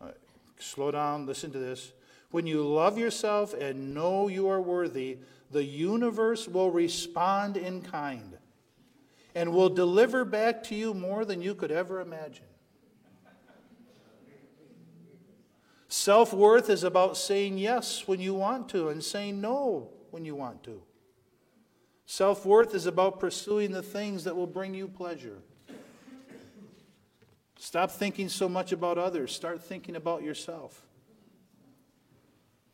right, 0.00 0.14
slow 0.58 0.90
down, 0.90 1.26
listen 1.26 1.52
to 1.52 1.58
this. 1.58 1.92
When 2.36 2.46
you 2.46 2.68
love 2.68 2.98
yourself 2.98 3.54
and 3.54 3.94
know 3.94 4.28
you 4.28 4.48
are 4.48 4.60
worthy, 4.60 5.20
the 5.50 5.64
universe 5.64 6.46
will 6.46 6.70
respond 6.70 7.56
in 7.56 7.80
kind 7.80 8.36
and 9.34 9.54
will 9.54 9.70
deliver 9.70 10.22
back 10.22 10.62
to 10.64 10.74
you 10.74 10.92
more 10.92 11.24
than 11.24 11.40
you 11.40 11.54
could 11.54 11.72
ever 11.72 11.98
imagine. 11.98 12.44
Self 15.88 16.34
worth 16.34 16.68
is 16.68 16.84
about 16.84 17.16
saying 17.16 17.56
yes 17.56 18.06
when 18.06 18.20
you 18.20 18.34
want 18.34 18.68
to 18.68 18.90
and 18.90 19.02
saying 19.02 19.40
no 19.40 19.88
when 20.10 20.26
you 20.26 20.34
want 20.34 20.62
to. 20.64 20.82
Self 22.04 22.44
worth 22.44 22.74
is 22.74 22.84
about 22.84 23.18
pursuing 23.18 23.70
the 23.70 23.82
things 23.82 24.24
that 24.24 24.36
will 24.36 24.46
bring 24.46 24.74
you 24.74 24.88
pleasure. 24.88 25.38
Stop 27.58 27.92
thinking 27.92 28.28
so 28.28 28.46
much 28.46 28.72
about 28.72 28.98
others, 28.98 29.34
start 29.34 29.64
thinking 29.64 29.96
about 29.96 30.22
yourself. 30.22 30.85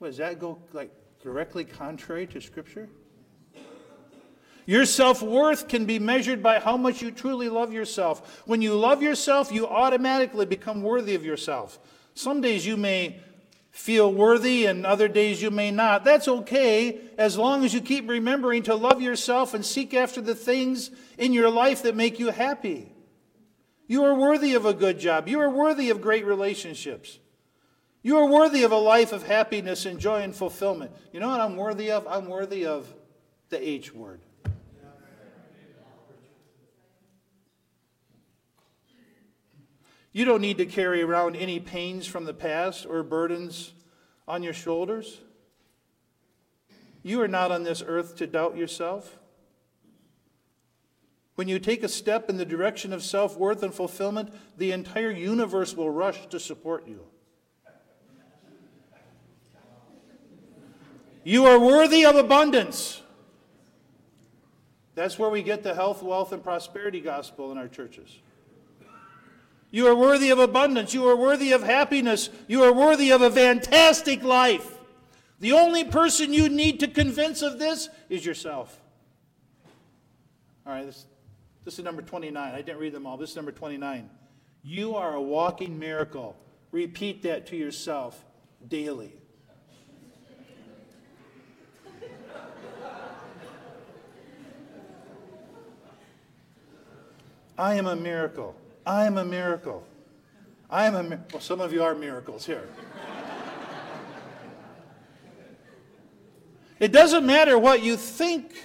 What, 0.03 0.09
does 0.09 0.17
that 0.17 0.41
go 0.41 0.59
like 0.73 0.91
directly 1.23 1.63
contrary 1.65 2.27
to 2.27 2.41
Scripture? 2.41 2.89
Your 4.67 4.85
self 4.85 5.23
worth 5.23 5.69
can 5.69 5.85
be 5.85 6.01
measured 6.01 6.43
by 6.43 6.59
how 6.59 6.77
much 6.77 7.01
you 7.01 7.13
truly 7.13 7.49
love 7.49 7.73
yourself. 7.73 8.43
When 8.45 8.63
you 8.63 8.75
love 8.75 9.01
yourself, 9.01 9.53
you 9.53 9.65
automatically 9.65 10.45
become 10.45 10.83
worthy 10.83 11.15
of 11.15 11.25
yourself. 11.25 11.79
Some 12.15 12.41
days 12.41 12.67
you 12.67 12.77
may 12.77 13.21
feel 13.71 14.13
worthy 14.13 14.67
and 14.67 14.85
other 14.85 15.07
days 15.07 15.41
you 15.41 15.53
may 15.53 15.71
not. 15.71 16.05
That's 16.05 16.27
okay 16.27 16.99
as 17.17 17.39
long 17.39 17.65
as 17.65 17.73
you 17.73 17.81
keep 17.81 18.11
remembering 18.11 18.65
to 18.65 18.75
love 18.75 19.01
yourself 19.01 19.55
and 19.55 19.65
seek 19.65 19.95
after 19.95 20.21
the 20.21 20.35
things 20.35 20.91
in 21.17 21.33
your 21.33 21.49
life 21.49 21.85
that 21.85 21.95
make 21.95 22.19
you 22.19 22.33
happy. 22.33 22.93
You 23.87 24.03
are 24.03 24.17
worthy 24.17 24.55
of 24.55 24.67
a 24.67 24.75
good 24.75 24.99
job. 24.99 25.29
You 25.29 25.39
are 25.39 25.51
worthy 25.51 25.91
of 25.91 26.01
great 26.01 26.27
relationships. 26.27 27.21
You 28.03 28.19
are 28.19 28.27
worthy 28.27 28.65
of 28.65 28.73
a 28.73 28.77
life 28.77 29.13
of 29.13 29.27
happiness 29.27 29.87
and 29.87 30.01
joy 30.01 30.23
and 30.23 30.35
fulfillment. 30.35 30.91
You 31.13 31.21
know 31.21 31.29
what 31.29 31.41
I'm 31.41 31.57
worthy 31.57 31.91
of? 31.91 32.07
I'm 32.09 32.27
worthy 32.27 32.67
of 32.67 32.93
the 33.49 33.67
H 33.67 33.95
word. 33.95 34.21
You 40.13 40.25
don't 40.27 40.43
need 40.43 40.59
to 40.59 40.67
carry 40.67 41.01
around 41.01 41.37
any 41.37 41.59
pains 41.59 42.07
from 42.07 42.25
the 42.25 42.35
past 42.35 42.85
or 42.85 43.03
burdens 43.03 43.73
on 44.29 44.43
your 44.43 44.53
shoulders. 44.53 45.21
You 47.03 47.23
are 47.23 47.29
not 47.29 47.51
on 47.51 47.63
this 47.63 47.83
earth 47.87 48.17
to 48.17 48.27
doubt 48.27 48.57
yourself. 48.57 49.19
When 51.35 51.49
you 51.49 51.59
take 51.59 51.83
a 51.83 51.89
step 51.89 52.29
in 52.29 52.37
the 52.37 52.45
direction 52.45 52.93
of 52.93 53.03
self 53.03 53.39
worth 53.39 53.63
and 53.63 53.73
fulfillment, 53.73 54.35
the 54.59 54.73
entire 54.73 55.11
universe 55.11 55.75
will 55.75 55.91
rush 55.91 56.27
to 56.27 56.39
support 56.39 56.87
you. 56.87 57.07
You 61.25 61.47
are 61.47 61.59
worthy 61.59 62.05
of 62.05 62.17
abundance. 62.17 63.03
That's 64.95 65.19
where 65.19 65.31
we 65.31 65.43
get 65.43 65.63
the 65.63 65.75
health, 65.75 66.03
wealth, 66.03 66.33
and 66.33 66.43
prosperity 66.43 67.01
gospel 67.01 67.51
in 67.53 67.59
our 67.59 67.69
churches. 67.69 68.19
You 69.71 69.87
are 69.87 69.97
worthy 69.97 70.29
of 70.31 70.39
abundance. 70.39 70.93
You 70.93 71.09
are 71.09 71.17
worthy 71.17 71.53
of 71.53 71.63
happiness. 71.63 72.29
You 72.47 72.63
are 72.63 72.73
worthy 72.73 73.11
of 73.11 73.23
a 73.23 73.31
fantastic 73.31 74.23
life. 74.23 74.79
The 75.41 75.53
only 75.53 75.83
person 75.83 76.33
you 76.33 76.49
need 76.49 76.79
to 76.81 76.89
convince 76.89 77.41
of 77.41 77.59
this 77.59 77.89
is 78.11 78.25
yourself. 78.25 78.79
All 80.67 80.75
right, 80.75 80.85
this, 80.85 81.07
this 81.65 81.79
is 81.79 81.85
number 81.85 82.03
29. 82.03 82.55
I 82.55 82.57
didn't 82.61 82.79
read 82.79 82.93
them 82.93 83.07
all. 83.07 83.17
This 83.17 83.31
is 83.31 83.37
number 83.37 83.51
29. 83.51 84.11
You 84.63 84.95
are 84.95 85.15
a 85.15 85.21
walking 85.21 85.79
miracle. 85.79 86.37
Repeat 86.71 87.23
that 87.23 87.47
to 87.49 87.57
yourself 87.57 88.23
daily. 88.69 89.15
I 97.63 97.77
am 97.77 97.87
a 97.87 97.95
miracle. 97.95 98.57
I 98.85 99.07
am 99.07 99.19
a 99.19 99.25
miracle. 99.25 99.87
I 100.69 100.87
am 100.87 100.97
a 100.97 101.03
miracle. 101.05 101.29
Well, 101.35 101.41
some 101.41 101.61
of 101.61 101.73
you 101.73 101.85
are 101.85 101.95
miracles 101.95 102.45
here. 102.45 102.69
it 106.81 106.91
doesn't 106.91 107.25
matter 107.25 107.57
what 107.57 107.81
you 107.81 107.97
think 107.97 108.61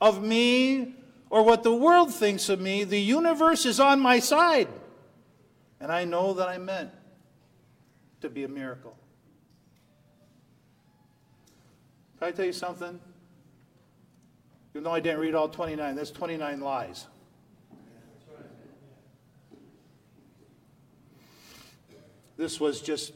of 0.00 0.22
me 0.22 0.94
or 1.30 1.42
what 1.42 1.64
the 1.64 1.74
world 1.74 2.14
thinks 2.14 2.48
of 2.48 2.60
me, 2.60 2.84
the 2.84 3.00
universe 3.00 3.66
is 3.66 3.80
on 3.80 3.98
my 3.98 4.20
side. 4.20 4.68
And 5.80 5.90
I 5.90 6.04
know 6.04 6.32
that 6.34 6.48
I'm 6.48 6.64
meant 6.64 6.90
to 8.20 8.30
be 8.30 8.44
a 8.44 8.48
miracle. 8.48 8.96
Can 12.20 12.28
I 12.28 12.30
tell 12.30 12.46
you 12.46 12.52
something? 12.52 13.00
Even 14.74 14.84
though 14.84 14.92
I 14.92 15.00
didn't 15.00 15.18
read 15.18 15.34
all 15.34 15.48
29, 15.48 15.96
that's 15.96 16.12
29 16.12 16.60
lies. 16.60 17.08
This 22.42 22.58
was 22.58 22.80
just 22.80 23.12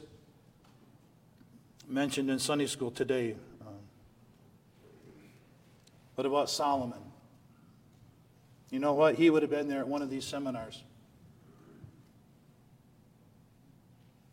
mentioned 1.85 2.29
in 2.29 2.39
Sunday 2.39 2.65
school 2.65 2.91
today. 2.91 3.35
Um, 3.59 3.73
what 6.15 6.25
about 6.25 6.49
Solomon? 6.49 7.01
You 8.69 8.79
know 8.79 8.93
what? 8.93 9.15
He 9.15 9.29
would 9.29 9.41
have 9.41 9.51
been 9.51 9.67
there 9.67 9.81
at 9.81 9.87
one 9.89 10.01
of 10.01 10.09
these 10.09 10.23
seminars. 10.23 10.81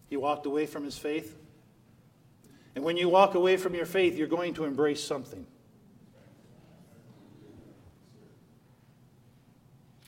He 0.09 0.17
walked 0.17 0.47
away 0.47 0.65
from 0.65 0.85
his 0.85 0.97
faith. 0.97 1.37
And 2.77 2.85
when 2.85 2.97
you 2.97 3.09
walk 3.09 3.35
away 3.35 3.57
from 3.57 3.75
your 3.75 3.87
faith, 3.87 4.17
you're 4.17 4.29
going 4.29 4.55
to 4.55 4.65
embrace 4.65 5.03
something. 5.03 5.45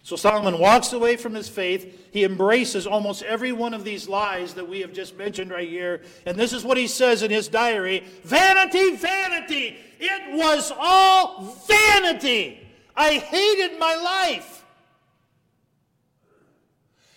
So 0.07 0.14
Solomon 0.14 0.61
walks 0.61 0.92
away 0.92 1.16
from 1.16 1.34
his 1.34 1.48
faith. 1.48 2.12
He 2.12 2.22
embraces 2.22 2.86
almost 2.86 3.24
every 3.24 3.50
one 3.50 3.74
of 3.74 3.82
these 3.82 4.09
lies 4.09 4.54
that 4.54 4.68
we 4.68 4.80
have 4.82 4.92
just 4.92 5.18
mentioned 5.18 5.50
right 5.50 5.68
here. 5.68 6.02
And 6.24 6.38
this 6.38 6.52
is 6.52 6.62
what 6.62 6.76
he 6.76 6.86
says 6.86 7.24
in 7.24 7.32
his 7.32 7.48
diary 7.48 8.04
Vanity, 8.22 8.94
vanity. 8.94 9.76
It 9.98 10.36
was 10.36 10.72
all 10.78 11.42
vanity. 11.66 12.64
I 12.94 13.14
hated 13.14 13.80
my 13.80 13.96
life. 13.96 14.64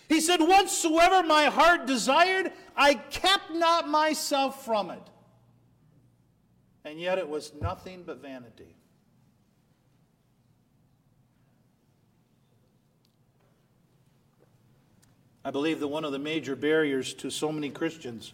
He 0.08 0.20
said, 0.20 0.40
Whatsoever 0.40 1.22
my 1.22 1.44
heart 1.44 1.86
desired, 1.86 2.50
I 2.76 2.94
kept 2.94 3.52
not 3.52 3.88
myself 3.88 4.64
from 4.64 4.90
it. 4.90 5.10
And 6.84 7.00
yet 7.00 7.18
it 7.18 7.28
was 7.28 7.52
nothing 7.60 8.02
but 8.04 8.20
vanity. 8.20 8.74
I 15.44 15.50
believe 15.50 15.80
that 15.80 15.88
one 15.88 16.04
of 16.04 16.12
the 16.12 16.18
major 16.18 16.54
barriers 16.54 17.14
to 17.14 17.30
so 17.30 17.50
many 17.50 17.70
Christians 17.70 18.32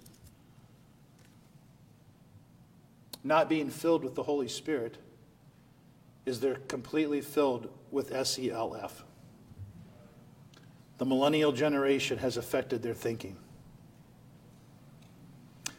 not 3.23 3.49
being 3.49 3.71
filled 3.71 4.05
with 4.05 4.15
the 4.15 4.23
Holy 4.23 4.49
Spirit 4.49 4.97
is 6.25 6.41
they're 6.41 6.57
completely 6.57 7.21
filled 7.21 7.69
with 7.91 8.11
SELF. 8.11 9.05
The 10.99 11.05
millennial 11.05 11.53
generation 11.53 12.19
has 12.19 12.37
affected 12.37 12.83
their 12.83 12.95
thinking. 12.95 13.37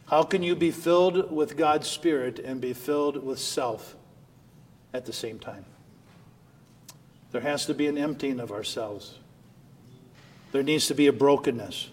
How 0.06 0.22
can 0.22 0.42
you 0.42 0.56
be 0.56 0.70
filled 0.70 1.30
with 1.30 1.56
God's 1.56 1.86
Spirit 1.86 2.38
and 2.38 2.60
be 2.60 2.72
filled 2.72 3.22
with 3.22 3.38
self 3.38 3.94
at 4.94 5.04
the 5.04 5.12
same 5.12 5.38
time? 5.38 5.66
There 7.30 7.42
has 7.42 7.66
to 7.66 7.74
be 7.74 7.86
an 7.88 7.98
emptying 7.98 8.40
of 8.40 8.50
ourselves. 8.50 9.18
There 10.52 10.62
needs 10.62 10.86
to 10.86 10.94
be 10.94 11.06
a 11.06 11.12
brokenness. 11.12 11.90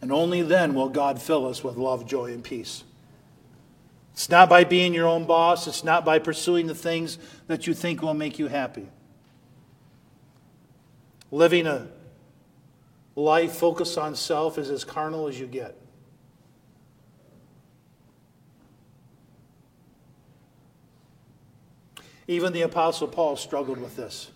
And 0.00 0.12
only 0.12 0.42
then 0.42 0.74
will 0.74 0.88
God 0.88 1.20
fill 1.20 1.46
us 1.46 1.64
with 1.64 1.76
love, 1.76 2.06
joy, 2.06 2.32
and 2.32 2.42
peace. 2.42 2.84
It's 4.12 4.30
not 4.30 4.48
by 4.48 4.64
being 4.64 4.94
your 4.94 5.06
own 5.06 5.26
boss, 5.26 5.66
it's 5.66 5.84
not 5.84 6.04
by 6.04 6.18
pursuing 6.18 6.66
the 6.66 6.74
things 6.74 7.18
that 7.48 7.66
you 7.66 7.74
think 7.74 8.00
will 8.00 8.14
make 8.14 8.38
you 8.38 8.48
happy. 8.48 8.88
Living 11.30 11.66
a 11.66 11.88
life 13.14 13.52
focused 13.52 13.98
on 13.98 14.14
self 14.14 14.56
is 14.56 14.70
as 14.70 14.84
carnal 14.84 15.26
as 15.26 15.38
you 15.38 15.46
get. 15.46 15.76
Even 22.28 22.52
the 22.52 22.62
Apostle 22.62 23.08
Paul 23.08 23.36
struggled 23.36 23.78
with 23.78 23.96
this. 23.96 24.30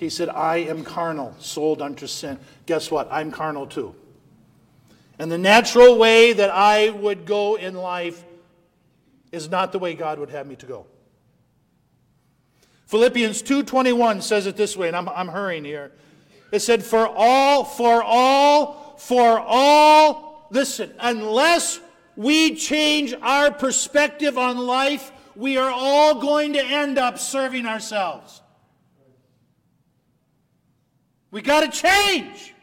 He 0.00 0.08
said, 0.08 0.30
I 0.30 0.56
am 0.56 0.82
carnal, 0.82 1.36
sold 1.40 1.82
unto 1.82 2.06
sin. 2.06 2.38
Guess 2.64 2.90
what? 2.90 3.06
I'm 3.12 3.30
carnal 3.30 3.66
too. 3.66 3.94
And 5.18 5.30
the 5.30 5.36
natural 5.36 5.98
way 5.98 6.32
that 6.32 6.48
I 6.48 6.88
would 6.88 7.26
go 7.26 7.56
in 7.56 7.74
life 7.74 8.24
is 9.30 9.50
not 9.50 9.72
the 9.72 9.78
way 9.78 9.92
God 9.92 10.18
would 10.18 10.30
have 10.30 10.46
me 10.46 10.56
to 10.56 10.64
go. 10.64 10.86
Philippians 12.86 13.42
2:21 13.42 14.22
says 14.22 14.46
it 14.46 14.56
this 14.56 14.74
way, 14.74 14.88
and 14.88 14.96
I'm, 14.96 15.06
I'm 15.10 15.28
hurrying 15.28 15.66
here. 15.66 15.92
It 16.50 16.60
said, 16.60 16.82
For 16.82 17.06
all, 17.06 17.62
for 17.62 18.02
all, 18.02 18.96
for 18.96 19.38
all, 19.38 20.48
listen, 20.50 20.94
unless 20.98 21.78
we 22.16 22.56
change 22.56 23.14
our 23.20 23.50
perspective 23.50 24.38
on 24.38 24.56
life, 24.56 25.12
we 25.36 25.58
are 25.58 25.70
all 25.70 26.14
going 26.14 26.54
to 26.54 26.64
end 26.64 26.96
up 26.96 27.18
serving 27.18 27.66
ourselves. 27.66 28.39
We 31.30 31.42
got 31.42 31.60
to 31.60 31.68
change. 31.70 32.54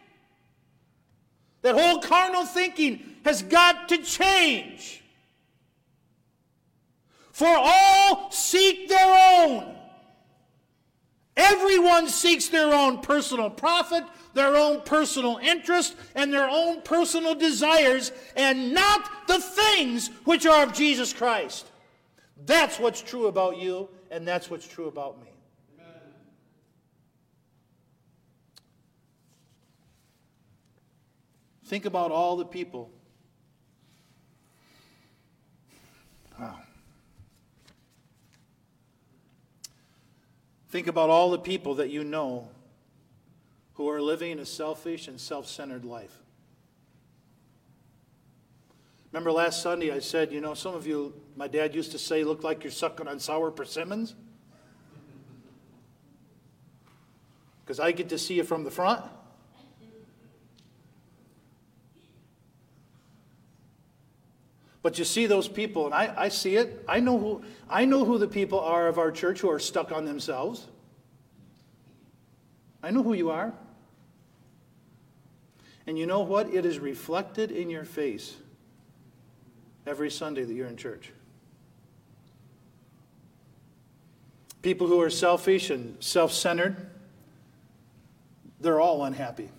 That 1.61 1.75
whole 1.75 1.99
carnal 1.99 2.45
thinking 2.45 3.03
has 3.25 3.43
got 3.43 3.89
to 3.89 3.97
change. 3.97 5.03
For 7.31 7.47
all 7.47 8.31
seek 8.31 8.89
their 8.89 9.45
own. 9.45 9.75
Everyone 11.35 12.07
seeks 12.07 12.47
their 12.47 12.73
own 12.73 12.99
personal 13.01 13.51
profit, 13.51 14.03
their 14.33 14.55
own 14.55 14.81
personal 14.81 15.37
interest, 15.37 15.95
and 16.15 16.33
their 16.33 16.49
own 16.49 16.81
personal 16.81 17.35
desires, 17.35 18.11
and 18.35 18.73
not 18.73 19.27
the 19.27 19.39
things 19.39 20.09
which 20.25 20.47
are 20.47 20.63
of 20.63 20.73
Jesus 20.73 21.13
Christ. 21.13 21.67
That's 22.45 22.79
what's 22.79 23.01
true 23.01 23.27
about 23.27 23.57
you, 23.57 23.87
and 24.09 24.27
that's 24.27 24.49
what's 24.49 24.67
true 24.67 24.87
about 24.87 25.21
me. 25.21 25.36
Think 31.67 31.83
about 31.83 32.11
all 32.11 32.37
the 32.37 32.45
people. 32.45 32.89
Wow. 36.39 36.59
Think 40.69 40.87
about 40.87 41.09
all 41.09 41.29
the 41.29 41.37
people 41.37 41.75
that 41.75 41.89
you 41.89 42.05
know 42.05 42.47
who 43.73 43.89
are 43.89 44.01
living 44.01 44.39
a 44.39 44.45
selfish 44.45 45.09
and 45.09 45.19
self 45.19 45.45
centered 45.45 45.83
life. 45.83 46.17
Remember 49.11 49.33
last 49.33 49.61
Sunday 49.61 49.91
I 49.91 49.99
said, 49.99 50.31
you 50.31 50.39
know, 50.39 50.53
some 50.53 50.73
of 50.73 50.87
you, 50.87 51.13
my 51.35 51.49
dad 51.49 51.75
used 51.75 51.91
to 51.91 51.99
say, 51.99 52.23
look 52.23 52.45
like 52.45 52.63
you're 52.63 52.71
sucking 52.71 53.09
on 53.09 53.19
sour 53.19 53.51
persimmons? 53.51 54.15
Because 57.65 57.81
I 57.81 57.91
get 57.91 58.07
to 58.07 58.17
see 58.17 58.35
you 58.35 58.45
from 58.45 58.63
the 58.63 58.71
front. 58.71 59.03
But 64.87 64.97
you 64.97 65.03
see 65.03 65.25
those 65.25 65.49
people, 65.49 65.85
and 65.85 65.93
I, 65.93 66.13
I 66.15 66.29
see 66.29 66.55
it. 66.55 66.85
I 66.87 67.01
know, 67.01 67.19
who, 67.19 67.43
I 67.69 67.83
know 67.83 68.05
who 68.05 68.17
the 68.17 68.27
people 68.29 68.61
are 68.61 68.87
of 68.87 68.97
our 68.97 69.11
church 69.11 69.41
who 69.41 69.49
are 69.49 69.59
stuck 69.59 69.91
on 69.91 70.05
themselves. 70.05 70.65
I 72.81 72.91
know 72.91 73.03
who 73.03 73.11
you 73.11 73.29
are. 73.29 73.53
And 75.87 75.99
you 75.99 76.05
know 76.05 76.21
what? 76.21 76.53
It 76.53 76.65
is 76.65 76.79
reflected 76.79 77.51
in 77.51 77.69
your 77.69 77.83
face 77.83 78.37
every 79.85 80.09
Sunday 80.09 80.45
that 80.45 80.53
you're 80.53 80.67
in 80.67 80.77
church. 80.77 81.11
People 84.61 84.87
who 84.87 85.01
are 85.01 85.09
selfish 85.09 85.69
and 85.69 86.01
self 86.01 86.31
centered, 86.31 86.77
they're 88.61 88.79
all 88.79 89.03
unhappy. 89.03 89.49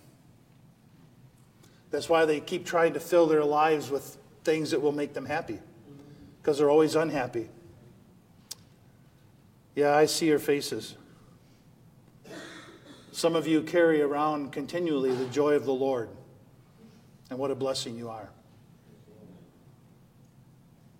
That's 1.91 2.09
why 2.09 2.25
they 2.25 2.39
keep 2.39 2.65
trying 2.65 2.93
to 2.93 2.99
fill 2.99 3.27
their 3.27 3.45
lives 3.45 3.91
with 3.91 4.18
things 4.49 4.71
that 4.71 4.81
will 4.81 4.91
make 4.91 5.13
them 5.13 5.27
happy 5.27 5.59
because 6.41 6.57
they're 6.57 6.71
always 6.71 6.95
unhappy. 6.95 7.47
Yeah, 9.75 9.95
I 9.95 10.07
see 10.07 10.25
your 10.25 10.39
faces. 10.39 10.95
Some 13.11 13.35
of 13.35 13.45
you 13.45 13.61
carry 13.61 14.01
around 14.01 14.51
continually 14.51 15.13
the 15.13 15.27
joy 15.27 15.53
of 15.53 15.65
the 15.65 15.71
Lord, 15.71 16.09
and 17.29 17.37
what 17.37 17.51
a 17.51 17.55
blessing 17.55 17.95
you 17.95 18.09
are. 18.09 18.31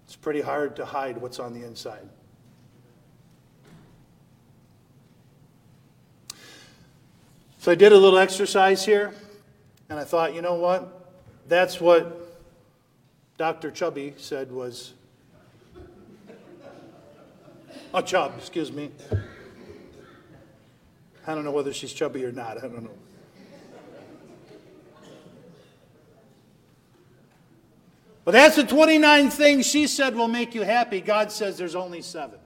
It's 0.06 0.16
pretty 0.16 0.42
hard 0.42 0.76
to 0.76 0.86
hide 0.86 1.18
what's 1.18 1.40
on 1.40 1.52
the 1.52 1.66
inside. 1.66 2.08
So 7.58 7.72
I 7.72 7.76
did 7.76 7.94
a 7.94 7.98
little 7.98 8.20
exercise 8.20 8.86
here, 8.86 9.12
and 9.90 9.98
I 9.98 10.04
thought, 10.04 10.36
you 10.36 10.44
know 10.44 10.54
what? 10.54 11.12
That's 11.48 11.82
what 11.82 12.29
Dr. 13.40 13.72
Chubby 13.72 14.14
said 14.18 14.52
was, 14.52 14.92
a 17.94 18.04
Chub, 18.04 18.34
excuse 18.38 18.70
me. 18.70 18.92
I 21.26 21.36
don't 21.36 21.46
know 21.46 21.52
whether 21.52 21.72
she's 21.72 21.94
chubby 21.94 22.26
or 22.26 22.34
not. 22.34 22.58
I 22.58 22.62
don't 22.68 22.84
know. 22.84 22.90
But 28.26 28.32
that's 28.32 28.58
the 28.58 28.66
29 28.66 29.30
things 29.30 29.66
she 29.66 29.88
said 29.88 30.16
will 30.16 30.28
make 30.28 30.54
you 30.54 30.64
happy. 30.64 31.00
God 31.00 31.32
says 31.32 31.58
there's 31.58 31.76
only 31.76 32.02
seven. 32.02 32.40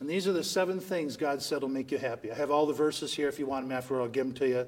And 0.00 0.08
these 0.08 0.28
are 0.28 0.32
the 0.32 0.44
seven 0.44 0.78
things 0.78 1.16
God 1.16 1.42
said 1.42 1.62
will 1.62 1.68
make 1.68 1.90
you 1.90 1.98
happy. 1.98 2.30
I 2.30 2.34
have 2.34 2.50
all 2.50 2.66
the 2.66 2.72
verses 2.72 3.14
here. 3.14 3.28
If 3.28 3.38
you 3.38 3.46
want 3.46 3.64
them 3.64 3.76
after, 3.76 4.00
I'll 4.00 4.08
give 4.08 4.26
them 4.26 4.34
to 4.36 4.48
you. 4.48 4.66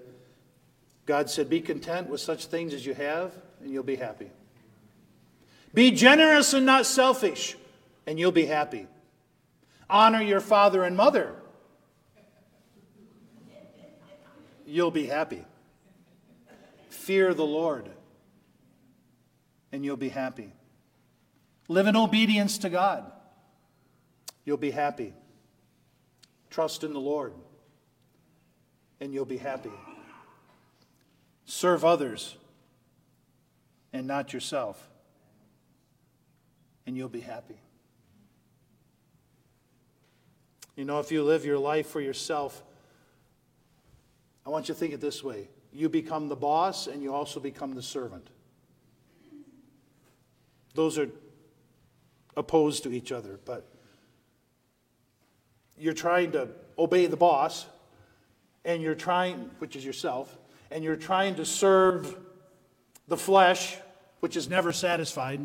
God 1.07 1.31
said, 1.31 1.49
Be 1.49 1.61
content 1.61 2.09
with 2.09 2.21
such 2.21 2.47
things 2.47 2.75
as 2.75 2.85
you 2.85 2.95
have, 2.95 3.33
and 3.61 3.73
you'll 3.73 3.83
be 3.83 3.97
happy. 3.97 4.31
Be 5.73 5.93
generous 5.93 6.53
and 6.53 6.67
not 6.67 6.85
selfish, 6.85 7.57
and 8.07 8.19
you'll 8.19 8.33
be 8.33 8.47
happy. 8.47 8.87
Honor 9.89 10.23
your 10.23 10.41
father 10.41 10.83
and 10.83 10.97
mother. 10.97 11.35
You'll 14.67 14.91
be 14.91 15.07
happy. 15.07 15.45
Fear 16.89 17.35
the 17.35 17.47
Lord, 17.47 17.89
and 19.73 19.85
you'll 19.85 19.97
be 19.97 20.09
happy. 20.09 20.53
Live 21.67 21.87
in 21.87 21.97
obedience 21.97 22.59
to 22.59 22.69
God. 22.69 23.11
You'll 24.45 24.57
be 24.57 24.71
happy. 24.71 25.13
Trust 26.51 26.83
in 26.85 26.93
the 26.93 27.01
Lord, 27.01 27.33
and 29.01 29.15
you'll 29.15 29.25
be 29.25 29.39
happy. 29.39 29.71
Serve 31.45 31.85
others 31.85 32.37
and 33.93 34.07
not 34.07 34.33
yourself, 34.33 34.89
and 36.87 36.97
you'll 36.97 37.09
be 37.09 37.21
happy. 37.21 37.61
You 40.77 40.85
know, 40.85 40.99
if 40.99 41.13
you 41.13 41.23
live 41.23 41.45
your 41.45 41.59
life 41.59 41.89
for 41.89 42.01
yourself, 42.01 42.63
I 44.47 44.51
want 44.51 44.69
you 44.69 44.75
to 44.75 44.81
think 44.81 44.95
it 44.95 45.01
this 45.01 45.23
way 45.23 45.49
you 45.73 45.89
become 45.89 46.29
the 46.29 46.37
boss 46.37 46.87
and 46.87 47.03
you 47.03 47.15
also 47.15 47.39
become 47.39 47.75
the 47.75 47.83
servant. 47.83 48.29
Those 50.75 50.99
are 50.99 51.09
opposed 52.37 52.83
to 52.85 52.93
each 52.93 53.13
other, 53.13 53.39
but 53.45 53.70
you're 55.81 55.95
trying 55.95 56.33
to 56.33 56.49
obey 56.79 57.07
the 57.07 57.17
boss, 57.17 57.67
and 58.65 58.83
you're 58.83 58.95
trying, 58.95 59.51
which 59.59 59.75
is 59.75 59.85
yourself, 59.85 60.37
and 60.71 60.85
you're 60.85 60.95
trying 60.95 61.35
to 61.37 61.45
serve 61.45 62.17
the 63.09 63.17
flesh, 63.17 63.77
which 64.21 64.37
is 64.37 64.49
never 64.49 64.73
satisfied. 64.73 65.41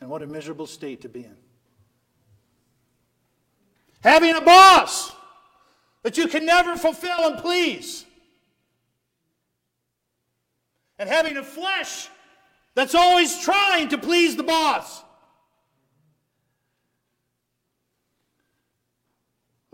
And 0.00 0.10
what 0.10 0.22
a 0.22 0.26
miserable 0.26 0.66
state 0.66 1.02
to 1.02 1.08
be 1.08 1.20
in. 1.20 1.36
Having 4.02 4.34
a 4.36 4.40
boss 4.40 5.12
that 6.02 6.16
you 6.18 6.26
can 6.26 6.44
never 6.44 6.76
fulfill 6.76 7.26
and 7.26 7.38
please. 7.38 8.04
And 10.98 11.08
having 11.08 11.36
a 11.36 11.44
flesh 11.44 12.08
that's 12.74 12.94
always 12.94 13.40
trying 13.40 13.88
to 13.88 13.98
please 13.98 14.36
the 14.36 14.42
boss. 14.42 15.04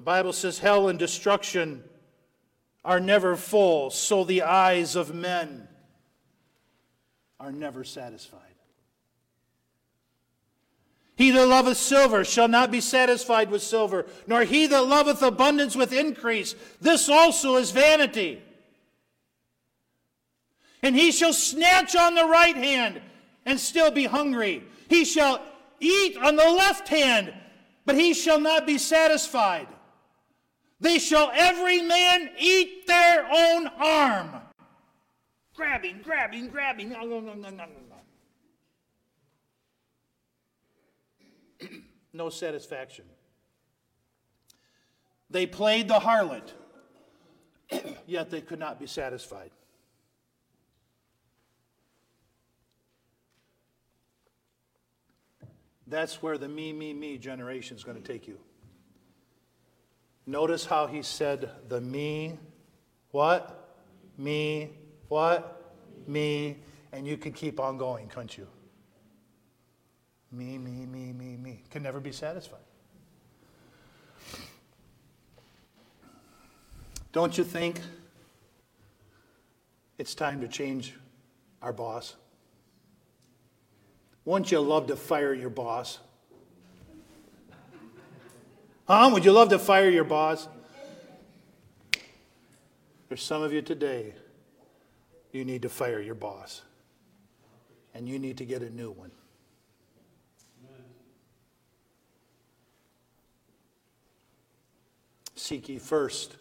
Bible 0.05 0.32
says 0.32 0.59
hell 0.59 0.88
and 0.88 0.98
destruction 0.98 1.82
are 2.84 3.00
never 3.00 3.36
full, 3.36 3.90
so 3.90 4.24
the 4.24 4.42
eyes 4.42 4.96
of 4.96 5.14
men 5.14 5.66
are 7.40 7.50
never 7.50 7.84
satisfied. 7.84 8.40
He 11.16 11.30
that 11.30 11.46
loveth 11.46 11.76
silver 11.76 12.24
shall 12.24 12.48
not 12.48 12.70
be 12.70 12.80
satisfied 12.80 13.50
with 13.50 13.62
silver, 13.62 14.07
nor 14.26 14.42
he 14.42 14.66
that 14.66 14.82
loveth 14.82 15.22
abundance 15.22 15.76
with 15.76 15.92
increase. 15.92 16.55
This 16.80 17.09
also 17.09 17.57
is 17.57 17.70
vanity. 17.70 18.42
And 20.82 20.94
he 20.94 21.12
shall 21.12 21.32
snatch 21.32 21.96
on 21.96 22.14
the 22.14 22.26
right 22.26 22.57
hand 22.57 23.00
and 23.46 23.59
still 23.59 23.90
be 23.90 24.05
hungry. 24.05 24.64
He 24.88 25.05
shall 25.05 25.40
eat 25.80 26.18
on 26.18 26.36
the 26.36 26.50
left 26.50 26.88
hand, 26.88 27.32
but 27.86 27.94
he 27.94 28.12
shall 28.12 28.40
not 28.40 28.66
be 28.66 28.76
satisfied. 28.76 29.68
They 30.85 30.99
shall 30.99 31.30
every 31.32 31.80
man 31.80 32.28
eat 32.39 32.87
their 32.87 33.26
own 33.32 33.68
arm. 33.68 34.43
Grabbing, 35.57 36.03
grabbing, 36.05 36.49
grabbing. 36.49 36.95
no 42.12 42.28
satisfaction. 42.28 43.07
They 45.30 45.47
played 45.47 45.89
the 45.89 45.95
harlot, 45.95 46.53
yet 48.07 48.28
they 48.28 48.43
could 48.43 48.59
not 48.59 48.78
be 48.78 48.87
satisfied. 48.87 49.53
That's 55.87 56.22
where 56.22 56.37
the 56.37 56.49
me, 56.49 56.74
me, 56.74 56.93
me 56.93 57.16
generation 57.16 57.74
is 57.74 57.85
going 57.85 57.97
to 57.97 58.07
take 58.07 58.28
you. 58.28 58.39
Notice 60.26 60.64
how 60.64 60.86
he 60.86 61.02
said 61.02 61.50
the 61.68 61.80
me, 61.80 62.38
what? 63.10 63.78
Me, 64.16 64.70
what? 65.08 65.74
Me, 66.06 66.56
and 66.92 67.06
you 67.06 67.16
could 67.16 67.34
keep 67.34 67.60
on 67.60 67.76
going, 67.76 68.08
couldn't 68.08 68.38
you? 68.38 68.46
Me, 70.32 70.58
me, 70.58 70.86
me, 70.86 71.12
me, 71.12 71.36
me. 71.36 71.62
Can 71.70 71.82
never 71.82 72.00
be 72.00 72.12
satisfied. 72.12 72.58
Don't 77.12 77.38
you 77.38 77.44
think 77.44 77.80
it's 79.98 80.14
time 80.14 80.40
to 80.40 80.48
change 80.48 80.94
our 81.62 81.72
boss? 81.72 82.16
Wouldn't 84.24 84.50
you 84.50 84.58
love 84.60 84.88
to 84.88 84.96
fire 84.96 85.32
your 85.34 85.50
boss? 85.50 85.98
Huh? 88.87 89.11
Would 89.12 89.24
you 89.24 89.32
love 89.32 89.49
to 89.51 89.59
fire 89.59 89.89
your 89.89 90.05
boss? 90.05 90.47
There's 93.09 93.22
some 93.22 93.43
of 93.43 93.53
you 93.53 93.62
today, 93.62 94.14
you 95.32 95.45
need 95.45 95.62
to 95.62 95.68
fire 95.68 96.01
your 96.01 96.14
boss. 96.14 96.62
And 97.95 98.09
you 98.09 98.18
need 98.18 98.39
to 98.39 98.45
get 98.45 98.62
a 98.62 98.70
new 98.70 98.91
one. 98.91 99.12
Seek 105.37 105.68
ye 105.68 105.78
first, 105.78 106.37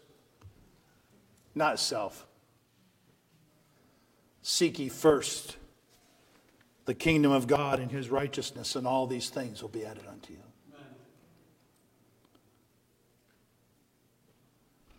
not 1.54 1.78
self. 1.78 2.26
Seek 4.42 4.78
ye 4.78 4.88
first 4.88 5.56
the 6.86 6.94
kingdom 6.94 7.32
of 7.32 7.46
God 7.46 7.80
and 7.80 7.90
his 7.90 8.10
righteousness, 8.10 8.76
and 8.76 8.86
all 8.86 9.06
these 9.06 9.28
things 9.28 9.62
will 9.62 9.68
be 9.68 9.84
added 9.84 10.04
unto 10.10 10.32
you. 10.32 10.42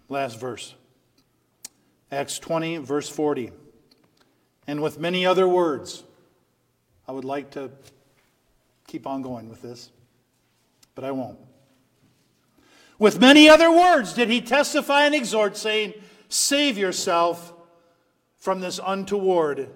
Last 0.10 0.40
verse. 0.40 0.76
Acts 2.12 2.40
20, 2.40 2.78
verse 2.78 3.10
40. 3.10 3.52
And 4.68 4.82
with 4.82 5.00
many 5.00 5.26
other 5.26 5.48
words, 5.48 6.04
I 7.08 7.12
would 7.12 7.26
like 7.26 7.52
to 7.52 7.72
keep 8.88 9.08
on 9.08 9.22
going 9.22 9.50
with 9.50 9.62
this, 9.62 9.92
but 10.94 11.04
I 11.04 11.12
won't. 11.12 11.40
With 12.98 13.20
many 13.20 13.50
other 13.50 13.72
words 13.72 14.14
did 14.14 14.30
he 14.30 14.42
testify 14.42 15.06
and 15.06 15.14
exhort, 15.14 15.58
saying, 15.58 15.94
Save 16.30 16.78
yourself 16.78 17.54
from 18.38 18.62
this 18.62 18.80
untoward 18.84 19.70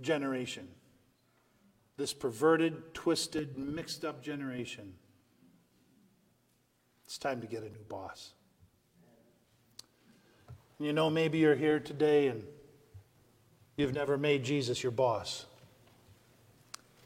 generation, 0.00 0.68
this 1.96 2.12
perverted, 2.12 2.94
twisted, 2.94 3.56
mixed 3.56 4.04
up 4.04 4.22
generation. 4.22 4.94
It's 7.04 7.18
time 7.18 7.40
to 7.40 7.46
get 7.46 7.62
a 7.62 7.70
new 7.70 7.84
boss. 7.88 8.32
You 10.80 10.92
know, 10.92 11.10
maybe 11.10 11.38
you're 11.38 11.56
here 11.56 11.80
today 11.80 12.28
and 12.28 12.44
you've 13.76 13.94
never 13.94 14.16
made 14.16 14.44
Jesus 14.44 14.82
your 14.82 14.92
boss. 14.92 15.44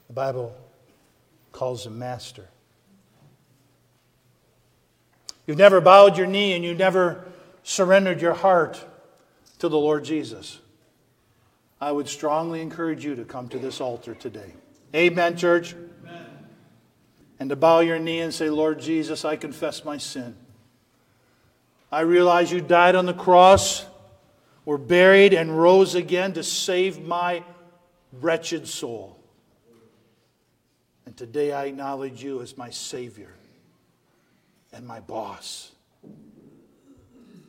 The 0.09 0.12
Bible 0.12 0.55
calls 1.53 1.87
him 1.87 1.99
master. 1.99 2.49
You've 5.47 5.59
never 5.59 5.81
bowed 5.81 6.18
your 6.18 6.27
knee 6.27 6.53
and 6.53 6.62
you've 6.64 6.79
never 6.79 7.25
surrendered 7.62 8.20
your 8.20 8.35
heart 8.35 8.85
to 9.59 9.68
the 9.68 9.79
Lord 9.79 10.05
Jesus. 10.05 10.59
I 11.81 11.93
would 11.93 12.09
strongly 12.09 12.61
encourage 12.61 13.05
you 13.05 13.16
to 13.16 13.25
come 13.25 13.49
to 13.49 13.59
this 13.59 13.81
altar 13.81 14.14
today. 14.14 14.53
Amen, 14.95 15.37
church? 15.37 15.75
Amen. 15.75 16.27
And 17.41 17.51
to 17.51 17.57
bow 17.57 17.81
your 17.81 17.99
knee 17.99 18.20
and 18.20 18.33
say, 18.35 18.51
Lord 18.51 18.81
Jesus, 18.81 19.25
I 19.25 19.37
confess 19.37 19.85
my 19.85 19.97
sin. 19.97 20.37
I 21.93 22.01
realize 22.01 22.51
you 22.51 22.62
died 22.62 22.95
on 22.95 23.05
the 23.05 23.12
cross, 23.12 23.84
were 24.64 24.78
buried, 24.78 25.34
and 25.34 25.57
rose 25.57 25.95
again 25.95 26.32
to 26.32 26.43
save 26.43 27.05
my 27.05 27.45
wretched 28.12 28.66
soul. 28.66 29.18
And 31.05 31.14
today 31.14 31.53
I 31.53 31.66
acknowledge 31.66 32.24
you 32.24 32.40
as 32.40 32.57
my 32.57 32.70
Savior 32.70 33.34
and 34.72 34.86
my 34.86 35.01
boss. 35.01 35.72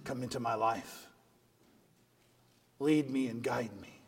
Come 0.03 0.21
into 0.21 0.41
my 0.41 0.55
life. 0.55 1.07
Lead 2.79 3.09
me 3.09 3.27
and 3.27 3.41
guide 3.41 3.71
me. 3.81 4.01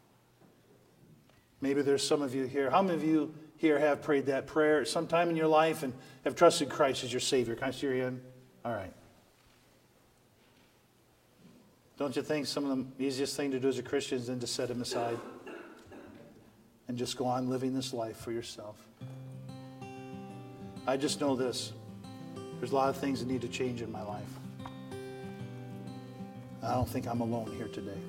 Maybe 1.61 1.81
there's 1.81 2.05
some 2.05 2.21
of 2.21 2.35
you 2.35 2.43
here. 2.43 2.69
How 2.69 2.81
many 2.81 2.95
of 2.95 3.03
you 3.05 3.33
here 3.55 3.79
have 3.79 4.01
prayed 4.01 4.25
that 4.25 4.47
prayer 4.47 4.83
sometime 4.83 5.29
in 5.29 5.37
your 5.37 5.47
life 5.47 5.83
and 5.83 5.93
have 6.25 6.35
trusted 6.35 6.69
Christ 6.69 7.05
as 7.05 7.13
your 7.13 7.21
Savior? 7.21 7.55
Can 7.55 7.69
I 7.69 7.71
see 7.71 7.87
your 7.87 7.95
hand? 7.95 8.19
All 8.65 8.73
right. 8.73 8.91
Don't 11.97 12.15
you 12.15 12.21
think 12.21 12.45
some 12.45 12.69
of 12.69 12.97
the 12.97 13.05
easiest 13.05 13.37
thing 13.37 13.51
to 13.51 13.59
do 13.59 13.69
as 13.69 13.79
a 13.79 13.83
Christian 13.83 14.17
is 14.17 14.27
then 14.27 14.39
to 14.39 14.47
set 14.47 14.69
him 14.69 14.81
aside? 14.81 15.17
and 16.87 16.97
just 16.97 17.17
go 17.17 17.25
on 17.25 17.49
living 17.49 17.73
this 17.73 17.93
life 17.93 18.17
for 18.17 18.31
yourself. 18.31 18.77
I 20.87 20.97
just 20.97 21.19
know 21.19 21.35
this 21.35 21.73
there's 22.59 22.71
a 22.71 22.75
lot 22.75 22.89
of 22.89 22.97
things 22.97 23.19
that 23.19 23.27
need 23.27 23.41
to 23.41 23.47
change 23.47 23.81
in 23.81 23.91
my 23.91 24.01
life. 24.01 24.23
I 26.63 26.73
don't 26.73 26.87
think 26.87 27.07
I'm 27.07 27.21
alone 27.21 27.53
here 27.57 27.67
today. 27.67 27.99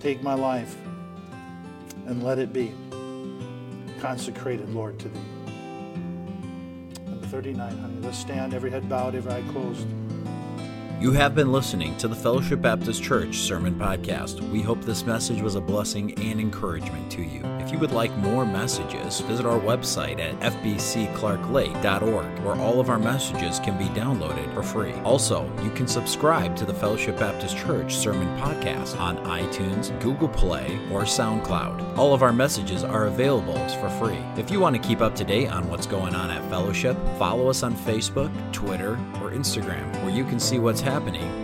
Take 0.00 0.22
my 0.22 0.34
life 0.34 0.76
and 2.06 2.22
let 2.22 2.38
it 2.38 2.52
be 2.52 2.72
consecrated, 4.00 4.68
Lord, 4.70 4.98
to 4.98 5.08
thee. 5.08 5.33
Number 7.34 7.50
39, 7.50 7.78
honey. 7.78 8.00
Let's 8.00 8.18
stand, 8.18 8.54
every 8.54 8.70
head 8.70 8.88
bowed, 8.88 9.16
every 9.16 9.32
eye 9.32 9.42
closed. 9.50 9.88
You 11.00 11.10
have 11.10 11.34
been 11.34 11.50
listening 11.50 11.96
to 11.98 12.06
the 12.06 12.14
Fellowship 12.14 12.62
Baptist 12.62 13.02
Church 13.02 13.38
Sermon 13.38 13.74
Podcast. 13.74 14.40
We 14.52 14.62
hope 14.62 14.82
this 14.82 15.04
message 15.04 15.42
was 15.42 15.56
a 15.56 15.60
blessing 15.60 16.14
and 16.20 16.40
encouragement 16.40 17.10
to 17.10 17.22
you. 17.22 17.42
If 17.64 17.72
you 17.72 17.78
would 17.78 17.92
like 17.92 18.14
more 18.18 18.44
messages, 18.44 19.20
visit 19.20 19.46
our 19.46 19.58
website 19.58 20.20
at 20.20 20.38
fbcclarklake.org, 20.40 22.38
where 22.40 22.56
all 22.56 22.78
of 22.78 22.90
our 22.90 22.98
messages 22.98 23.58
can 23.58 23.78
be 23.78 23.86
downloaded 23.98 24.52
for 24.52 24.62
free. 24.62 24.92
Also, 25.02 25.50
you 25.62 25.70
can 25.70 25.88
subscribe 25.88 26.54
to 26.56 26.66
the 26.66 26.74
Fellowship 26.74 27.18
Baptist 27.18 27.56
Church 27.56 27.96
Sermon 27.96 28.28
Podcast 28.38 29.00
on 29.00 29.16
iTunes, 29.24 29.98
Google 30.02 30.28
Play, 30.28 30.78
or 30.92 31.04
SoundCloud. 31.04 31.96
All 31.96 32.12
of 32.12 32.22
our 32.22 32.34
messages 32.34 32.84
are 32.84 33.06
available 33.06 33.56
for 33.80 33.88
free. 33.88 34.20
If 34.36 34.50
you 34.50 34.60
want 34.60 34.76
to 34.76 34.82
keep 34.86 35.00
up 35.00 35.14
to 35.16 35.24
date 35.24 35.48
on 35.48 35.66
what's 35.68 35.86
going 35.86 36.14
on 36.14 36.30
at 36.30 36.46
Fellowship, 36.50 36.98
follow 37.18 37.48
us 37.48 37.62
on 37.62 37.74
Facebook, 37.74 38.30
Twitter, 38.52 38.92
or 39.22 39.30
Instagram, 39.30 39.90
where 40.02 40.14
you 40.14 40.24
can 40.24 40.38
see 40.38 40.58
what's 40.58 40.82
happening 40.82 41.43